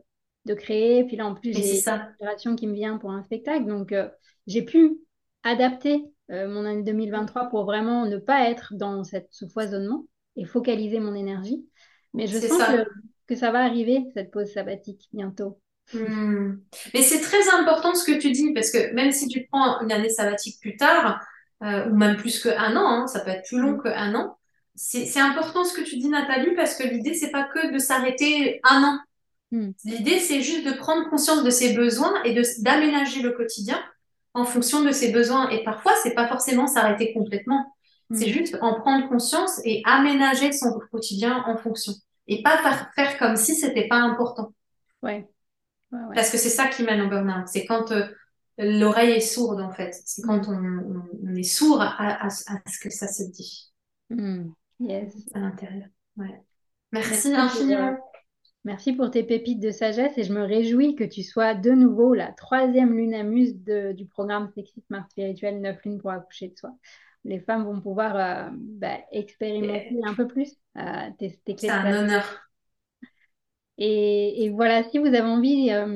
de 0.47 0.55
créer. 0.55 1.05
Puis 1.05 1.17
là, 1.17 1.27
en 1.27 1.35
plus, 1.35 1.53
j'ai 1.53 1.79
une 1.79 1.89
inspiration 1.89 2.57
qui 2.57 2.67
me 2.67 2.75
vient 2.75 2.97
pour 2.97 3.11
un 3.11 3.23
spectacle. 3.23 3.67
Donc, 3.67 3.93
euh, 3.93 4.09
j'ai 4.47 4.63
pu 4.63 4.99
adapter 5.43 6.05
euh, 6.31 6.49
mon 6.49 6.65
année 6.65 6.83
2023 6.83 7.51
pour 7.51 7.65
vraiment 7.65 8.07
ne 8.07 8.17
pas 8.17 8.49
être 8.49 8.73
dans 8.75 9.05
cette, 9.05 9.29
ce 9.31 9.47
foisonnement 9.47 10.07
et 10.37 10.45
focaliser 10.45 11.01
mon 11.01 11.15
énergie. 11.15 11.67
Mais 12.15 12.27
je 12.27 12.39
sens 12.39 12.63
que 12.63 12.85
que 13.29 13.37
ça 13.37 13.53
va 13.53 13.63
arriver, 13.63 14.07
cette 14.15 14.31
pause 14.31 14.51
sabbatique, 14.51 15.09
bientôt. 15.13 15.61
Hmm. 15.93 16.59
Mais 16.93 17.03
c'est 17.03 17.21
très 17.21 17.49
important 17.51 17.95
ce 17.95 18.05
que 18.05 18.19
tu 18.19 18.31
dis, 18.31 18.53
parce 18.53 18.71
que 18.71 18.93
même 18.95 19.13
si 19.13 19.29
tu 19.29 19.47
prends 19.51 19.81
une 19.81 19.93
année 19.93 20.11
sabbatique 20.11 20.61
plus 20.61 20.77
tard, 20.77 21.21
euh, 21.63 21.89
ou 21.89 21.97
même 21.97 22.17
plus 22.17 22.41
qu'un 22.41 22.77
an, 22.77 23.03
hein, 23.03 23.07
ça 23.07 23.21
peut 23.21 23.31
être 23.31 23.47
plus 23.49 23.59
long 23.59 23.73
mm. 23.73 23.83
qu'un 23.83 24.15
an, 24.15 24.39
c'est 24.77 25.19
important 25.19 25.65
ce 25.65 25.75
que 25.75 25.81
tu 25.81 25.97
dis, 25.97 26.09
Nathalie, 26.09 26.55
parce 26.55 26.77
que 26.77 26.87
l'idée, 26.87 27.15
c'est 27.15 27.33
pas 27.33 27.43
que 27.43 27.73
de 27.73 27.79
s'arrêter 27.79 28.61
un 28.63 28.85
an. 28.85 29.01
Mm. 29.51 29.71
L'idée, 29.85 30.21
c'est 30.21 30.41
juste 30.41 30.65
de 30.65 30.73
prendre 30.73 31.11
conscience 31.11 31.43
de 31.43 31.51
ses 31.51 31.75
besoins 31.75 32.23
et 32.23 32.41
d'aménager 32.61 33.23
le 33.23 33.33
quotidien 33.33 33.83
en 34.35 34.45
fonction 34.45 34.83
de 34.85 34.93
ses 34.93 35.11
besoins. 35.11 35.51
Et 35.51 35.65
parfois, 35.65 35.93
c'est 36.03 36.15
pas 36.15 36.29
forcément 36.29 36.69
s'arrêter 36.69 37.13
complètement. 37.13 37.75
C'est 38.15 38.31
juste 38.31 38.57
en 38.63 38.81
prendre 38.81 39.07
conscience 39.11 39.61
et 39.65 39.83
aménager 39.85 40.51
son 40.53 40.79
quotidien 40.91 41.45
en 41.47 41.59
fonction. 41.59 41.93
Et 42.27 42.43
pas 42.43 42.57
faire, 42.57 42.91
faire 42.95 43.19
comme 43.19 43.37
si 43.37 43.55
c'était 43.55 43.87
pas 43.87 43.97
important. 43.97 44.55
Ouais. 45.03 45.29
Parce 45.91 46.31
que 46.31 46.39
c'est 46.39 46.49
ça 46.49 46.69
qui 46.69 46.83
mène 46.83 47.01
au 47.01 47.09
burn-out. 47.09 47.47
C'est 47.47 47.65
quand 47.65 47.93
euh, 47.93 48.07
l'oreille 48.59 49.13
est 49.13 49.21
sourde, 49.21 49.61
en 49.61 49.71
fait. 49.71 49.95
C'est 50.05 50.23
quand 50.23 50.49
on, 50.49 51.07
on, 51.25 51.35
est 51.35 51.43
sourd 51.43 51.81
à, 51.81 52.27
à, 52.27 52.31
ce 52.31 52.79
que 52.81 52.91
ça 52.91 53.09
se 53.09 53.23
dit. 53.23 53.73
Mm. 54.11 54.51
Yes. 54.81 55.15
À 55.35 55.41
l'intérieur. 55.41 55.89
Ouais. 56.17 56.43
Merci, 56.93 57.35
infiniment. 57.35 57.99
Merci 58.65 58.93
pour 58.93 59.11
tes 59.11 59.23
pépites 59.23 59.61
de 59.61 59.71
sagesse 59.71 60.19
et 60.19 60.25
je 60.25 60.33
me 60.33 60.43
réjouis 60.43 60.95
que 60.95 61.05
tu 61.05 61.23
sois 61.23 61.55
de 61.55 61.71
nouveau 61.71 62.13
la 62.13 62.33
troisième 62.33 62.97
lunamuse 62.97 63.57
de, 63.63 63.93
du 63.93 64.05
programme 64.07 64.51
Sexy 64.55 64.83
Smart 64.87 65.07
Spirituel 65.11 65.61
9 65.61 65.85
lunes 65.85 65.99
pour 65.99 66.11
accoucher 66.11 66.49
de 66.49 66.57
soi. 66.59 66.75
Les 67.25 67.41
femmes 67.41 67.65
vont 67.65 67.81
pouvoir 67.81 68.17
euh, 68.17 68.51
bah, 68.53 68.99
expérimenter 69.13 69.99
un 70.05 70.15
peu 70.15 70.27
plus 70.27 70.55
euh, 70.77 71.09
tes, 71.19 71.41
tes 71.45 71.57
C'est 71.57 71.71
un 71.71 72.05
honneur. 72.05 72.48
Et, 73.81 74.51
voilà, 74.51 74.83
si 74.91 74.99
vous 74.99 75.07
avez 75.07 75.21
envie 75.21 75.71
euh, 75.71 75.87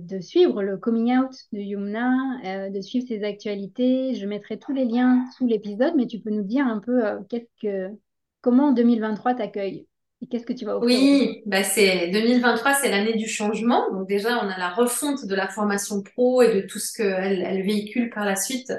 de, 0.00 0.20
suivre 0.20 0.62
le 0.62 0.78
coming 0.78 1.14
out 1.18 1.32
de 1.52 1.58
Yumna, 1.58 2.10
euh, 2.46 2.70
de 2.70 2.80
suivre 2.80 3.06
ses 3.06 3.24
actualités, 3.24 4.14
je 4.14 4.26
mettrai 4.26 4.58
tous 4.58 4.72
les 4.72 4.86
liens 4.86 5.26
sous 5.36 5.46
l'épisode, 5.46 5.92
mais 5.96 6.06
tu 6.06 6.18
peux 6.20 6.30
nous 6.30 6.42
dire 6.42 6.66
un 6.66 6.78
peu 6.78 7.04
euh, 7.04 7.88
comment 8.40 8.72
2023 8.72 9.34
t'accueille 9.34 9.86
et 10.22 10.26
qu'est-ce 10.28 10.46
que 10.46 10.54
tu 10.54 10.64
vas 10.64 10.78
offrir 10.78 10.98
Oui, 10.98 11.42
bah 11.44 11.62
c'est 11.62 12.08
2023, 12.08 12.72
c'est 12.74 12.90
l'année 12.90 13.16
du 13.16 13.28
changement. 13.28 13.90
Donc 13.92 14.08
déjà, 14.08 14.42
on 14.42 14.48
a 14.48 14.56
la 14.56 14.70
refonte 14.70 15.26
de 15.26 15.34
la 15.34 15.48
formation 15.48 16.02
pro 16.02 16.40
et 16.40 16.54
de 16.54 16.66
tout 16.66 16.78
ce 16.78 16.96
qu'elle 16.96 17.42
elle 17.42 17.62
véhicule 17.62 18.08
par 18.08 18.24
la 18.24 18.36
suite. 18.36 18.72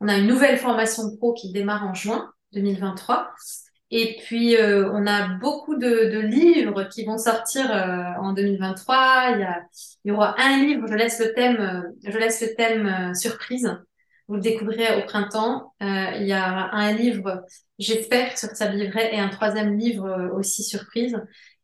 On 0.00 0.08
a 0.08 0.18
une 0.18 0.26
nouvelle 0.26 0.58
formation 0.58 1.16
pro 1.16 1.32
qui 1.32 1.50
démarre 1.52 1.84
en 1.84 1.94
juin 1.94 2.30
2023. 2.52 3.30
Et 3.94 4.16
puis, 4.16 4.56
euh, 4.56 4.90
on 4.94 5.06
a 5.06 5.28
beaucoup 5.36 5.76
de, 5.76 6.10
de, 6.10 6.18
livres 6.18 6.84
qui 6.84 7.04
vont 7.04 7.18
sortir 7.18 7.70
euh, 7.70 8.22
en 8.22 8.32
2023. 8.32 9.32
Il 9.34 9.40
y, 9.40 9.42
a, 9.42 9.62
il 10.04 10.08
y 10.08 10.10
aura 10.12 10.34
un 10.40 10.64
livre, 10.64 10.86
je 10.88 10.94
laisse 10.94 11.20
le 11.20 11.34
thème, 11.34 11.60
euh, 11.60 12.10
je 12.10 12.16
laisse 12.16 12.40
le 12.40 12.54
thème 12.54 13.14
surprise. 13.14 13.70
Vous 14.28 14.36
le 14.36 14.40
découvrirez 14.40 15.02
au 15.02 15.04
printemps. 15.04 15.74
il 15.80 16.26
y 16.26 16.32
a 16.32 16.70
un 16.72 16.92
livre, 16.92 17.44
j'espère, 17.78 18.38
sur 18.38 18.48
sa 18.50 18.70
livret 18.70 19.14
et 19.14 19.18
un 19.18 19.28
troisième 19.28 19.76
livre 19.76 20.30
aussi 20.34 20.62
surprise. 20.62 21.20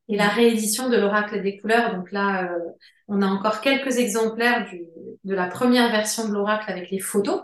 Et 0.09 0.17
la 0.17 0.29
réédition 0.29 0.91
de 0.91 0.97
l'oracle 0.99 1.41
des 1.41 1.57
couleurs. 1.57 1.95
Donc 1.95 2.13
là, 2.13 2.51
on 3.07 3.23
a 3.23 3.27
encore 3.27 3.63
quelques 3.63 3.97
exemplaires 3.97 4.67
du, 4.69 4.83
de 5.25 5.35
la 5.35 5.47
première 5.47 5.91
version 5.91 6.29
de 6.29 6.35
l'oracle 6.35 6.71
avec 6.71 6.91
les 6.91 6.99
photos. 6.99 7.41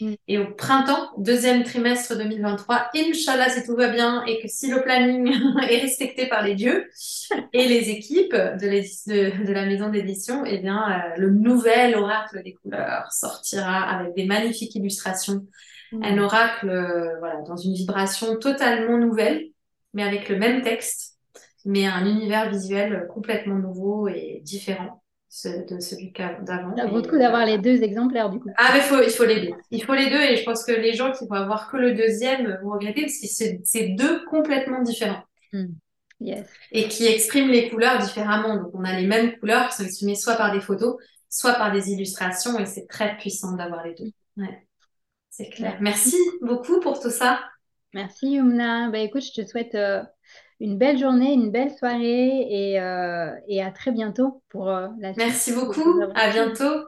Mm. 0.00 0.14
Et 0.28 0.38
au 0.38 0.54
printemps, 0.54 1.10
deuxième 1.18 1.64
trimestre 1.64 2.16
2023, 2.16 2.90
Inch'Allah, 2.94 3.48
si 3.48 3.64
tout 3.64 3.74
va 3.74 3.88
bien 3.88 4.24
et 4.26 4.40
que 4.40 4.48
si 4.48 4.70
le 4.70 4.82
planning 4.82 5.28
est 5.68 5.78
respecté 5.78 6.26
par 6.26 6.42
les 6.42 6.54
dieux 6.54 6.88
et 7.52 7.66
les 7.66 7.90
équipes 7.90 8.34
de, 8.34 9.46
de, 9.46 9.52
la 9.52 9.66
maison 9.66 9.88
d'édition, 9.88 10.44
eh 10.44 10.58
bien, 10.58 10.90
euh, 10.90 11.16
le 11.16 11.30
nouvel 11.30 11.96
oracle 11.96 12.42
des 12.42 12.54
couleurs 12.54 13.12
sortira 13.12 13.82
avec 13.82 14.14
des 14.14 14.24
magnifiques 14.24 14.74
illustrations. 14.74 15.46
Mm. 15.92 16.02
Un 16.02 16.18
oracle, 16.18 16.68
euh, 16.68 17.18
voilà, 17.18 17.42
dans 17.42 17.56
une 17.56 17.74
vibration 17.74 18.36
totalement 18.36 18.98
nouvelle, 18.98 19.46
mais 19.94 20.04
avec 20.04 20.28
le 20.28 20.36
même 20.36 20.62
texte, 20.62 21.16
mais 21.64 21.86
un 21.86 22.06
univers 22.06 22.50
visuel 22.50 23.06
complètement 23.08 23.56
nouveau 23.56 24.08
et 24.08 24.40
différent 24.44 25.02
de 25.44 25.78
celui 25.78 26.12
d'avant. 26.42 26.74
Ça 26.76 26.86
vaut 26.86 26.96
le 26.96 27.08
coup 27.08 27.18
d'avoir 27.18 27.44
les 27.44 27.58
deux 27.58 27.82
exemplaires 27.82 28.30
du 28.30 28.40
coup. 28.40 28.48
Ah 28.56 28.70
mais 28.72 28.80
faut, 28.80 29.02
il 29.02 29.10
faut 29.10 29.24
les 29.24 29.46
deux. 29.46 29.52
Il 29.70 29.84
faut 29.84 29.94
les 29.94 30.08
deux 30.08 30.20
et 30.20 30.36
je 30.36 30.44
pense 30.44 30.64
que 30.64 30.72
les 30.72 30.94
gens 30.94 31.12
qui 31.12 31.26
vont 31.26 31.34
avoir 31.34 31.70
que 31.70 31.76
le 31.76 31.94
deuxième 31.94 32.58
vont 32.62 32.72
regretter 32.72 33.02
parce 33.02 33.18
que 33.20 33.58
c'est 33.62 33.88
deux 33.88 34.24
complètement 34.24 34.82
différents. 34.82 35.22
Hmm. 35.52 35.66
Yes. 36.20 36.46
Et 36.72 36.88
qui 36.88 37.06
expriment 37.06 37.50
les 37.50 37.68
couleurs 37.68 37.98
différemment. 37.98 38.56
Donc 38.56 38.70
on 38.74 38.84
a 38.84 38.98
les 38.98 39.06
mêmes 39.06 39.38
couleurs 39.38 39.68
qui 39.68 39.76
sont 39.76 39.84
exprimées 39.84 40.14
soit 40.14 40.34
par 40.34 40.52
des 40.52 40.60
photos, 40.60 40.96
soit 41.28 41.54
par 41.54 41.72
des 41.72 41.90
illustrations 41.92 42.58
et 42.58 42.66
c'est 42.66 42.86
très 42.86 43.16
puissant 43.18 43.52
d'avoir 43.52 43.84
les 43.84 43.94
deux. 43.94 44.10
Ouais. 44.36 44.66
C'est 45.30 45.50
clair. 45.50 45.76
Merci 45.80 46.16
beaucoup 46.40 46.80
pour 46.80 47.00
tout 47.00 47.10
ça. 47.10 47.40
Merci 47.94 48.32
Yumna. 48.32 48.90
Bah 48.90 48.98
écoute, 48.98 49.22
je 49.22 49.42
te 49.42 49.46
souhaite 49.46 49.74
euh, 49.74 50.02
une 50.60 50.78
belle 50.78 50.98
journée, 50.98 51.32
une 51.32 51.50
belle 51.50 51.72
soirée 51.76 52.46
et, 52.50 52.80
euh, 52.80 53.32
et 53.46 53.62
à 53.62 53.70
très 53.70 53.92
bientôt 53.92 54.42
pour 54.48 54.68
euh, 54.68 54.88
la 54.98 55.12
suite. 55.12 55.24
Merci 55.24 55.52
beaucoup, 55.52 56.00
à 56.14 56.30
bientôt. 56.30 56.86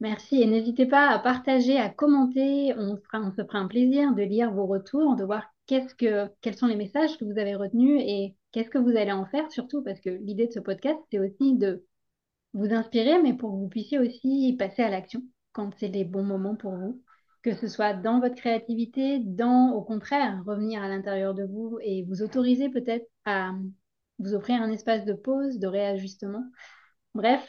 Merci 0.00 0.42
et 0.42 0.46
n'hésitez 0.46 0.86
pas 0.86 1.08
à 1.08 1.18
partager, 1.18 1.78
à 1.78 1.88
commenter. 1.88 2.74
On, 2.76 2.98
on 3.12 3.32
se 3.32 3.44
fera 3.44 3.58
un 3.58 3.68
plaisir 3.68 4.14
de 4.14 4.22
lire 4.22 4.52
vos 4.52 4.66
retours, 4.66 5.16
de 5.16 5.24
voir 5.24 5.44
qu'est-ce 5.66 5.94
que, 5.94 6.28
quels 6.40 6.56
sont 6.56 6.66
les 6.66 6.76
messages 6.76 7.16
que 7.18 7.24
vous 7.24 7.38
avez 7.38 7.54
retenus 7.54 8.02
et 8.04 8.34
qu'est-ce 8.52 8.70
que 8.70 8.78
vous 8.78 8.96
allez 8.96 9.12
en 9.12 9.26
faire 9.26 9.50
surtout 9.50 9.82
parce 9.82 10.00
que 10.00 10.10
l'idée 10.10 10.46
de 10.46 10.52
ce 10.52 10.60
podcast, 10.60 10.98
c'est 11.10 11.18
aussi 11.18 11.54
de 11.54 11.84
vous 12.54 12.72
inspirer, 12.72 13.20
mais 13.22 13.34
pour 13.34 13.50
que 13.50 13.56
vous 13.56 13.68
puissiez 13.68 13.98
aussi 13.98 14.54
passer 14.58 14.82
à 14.82 14.90
l'action 14.90 15.22
quand 15.52 15.70
c'est 15.78 15.88
les 15.88 16.04
bons 16.04 16.24
moments 16.24 16.56
pour 16.56 16.72
vous 16.72 17.00
que 17.44 17.54
ce 17.54 17.68
soit 17.68 17.92
dans 17.92 18.20
votre 18.20 18.36
créativité, 18.36 19.18
dans, 19.18 19.72
au 19.72 19.82
contraire, 19.82 20.42
revenir 20.46 20.82
à 20.82 20.88
l'intérieur 20.88 21.34
de 21.34 21.44
vous 21.44 21.78
et 21.82 22.02
vous 22.04 22.22
autoriser 22.22 22.70
peut-être 22.70 23.06
à 23.26 23.52
vous 24.18 24.32
offrir 24.32 24.62
un 24.62 24.70
espace 24.70 25.04
de 25.04 25.12
pause, 25.12 25.58
de 25.58 25.66
réajustement. 25.66 26.42
Bref, 27.14 27.46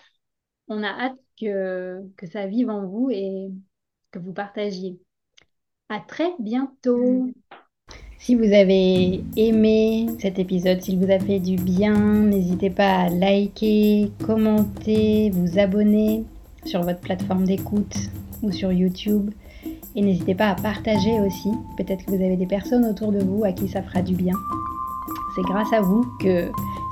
on 0.67 0.83
a 0.83 0.89
hâte 0.89 1.17
que, 1.39 2.03
ça 2.29 2.45
vive 2.45 2.69
en 2.69 2.85
vous 2.85 3.09
et 3.09 3.47
que 4.11 4.19
vous 4.19 4.33
partagiez. 4.33 4.99
À 5.87 6.01
très 6.01 6.31
bientôt. 6.39 7.27
Si 8.17 8.35
vous 8.35 8.51
avez 8.51 9.23
aimé 9.37 10.07
cet 10.19 10.39
épisode, 10.39 10.81
s'il 10.81 10.99
vous 10.99 11.11
a 11.11 11.19
fait 11.19 11.39
du 11.39 11.55
bien, 11.55 11.95
n'hésitez 11.95 12.69
pas 12.69 13.03
à 13.03 13.09
liker, 13.09 14.11
commenter, 14.25 15.29
vous 15.29 15.57
abonner 15.57 16.25
sur 16.65 16.81
votre 16.83 16.99
plateforme 16.99 17.45
d'écoute 17.45 17.95
ou 18.41 18.51
sur 18.51 18.73
YouTube. 18.73 19.31
Et 19.95 20.01
n'hésitez 20.01 20.35
pas 20.35 20.49
à 20.49 20.55
partager 20.55 21.19
aussi. 21.21 21.51
Peut-être 21.77 22.05
que 22.05 22.11
vous 22.11 22.23
avez 22.23 22.35
des 22.35 22.45
personnes 22.45 22.85
autour 22.85 23.11
de 23.11 23.19
vous 23.19 23.43
à 23.43 23.51
qui 23.51 23.67
ça 23.67 23.81
fera 23.81 24.01
du 24.01 24.15
bien. 24.15 24.33
C'est 25.35 25.43
grâce 25.43 25.71
à 25.73 25.81
vous 25.81 26.05
que 26.19 26.49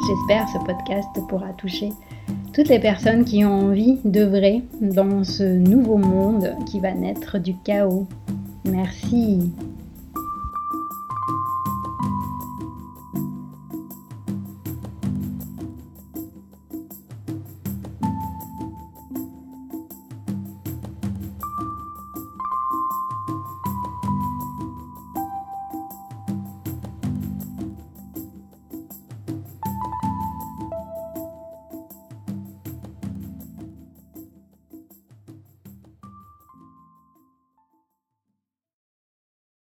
j'espère 0.08 0.48
ce 0.50 0.66
podcast 0.66 1.10
pourra 1.28 1.54
toucher 1.54 1.90
toutes 2.54 2.70
les 2.70 2.80
personnes 2.80 3.26
qui 3.26 3.44
ont 3.44 3.70
envie 3.70 4.00
d'œuvrer 4.06 4.64
dans 4.80 5.24
ce 5.24 5.44
nouveau 5.44 5.98
monde 5.98 6.56
qui 6.68 6.80
va 6.80 6.94
naître 6.94 7.40
du 7.40 7.56
chaos. 7.64 8.08
Merci. 8.66 9.52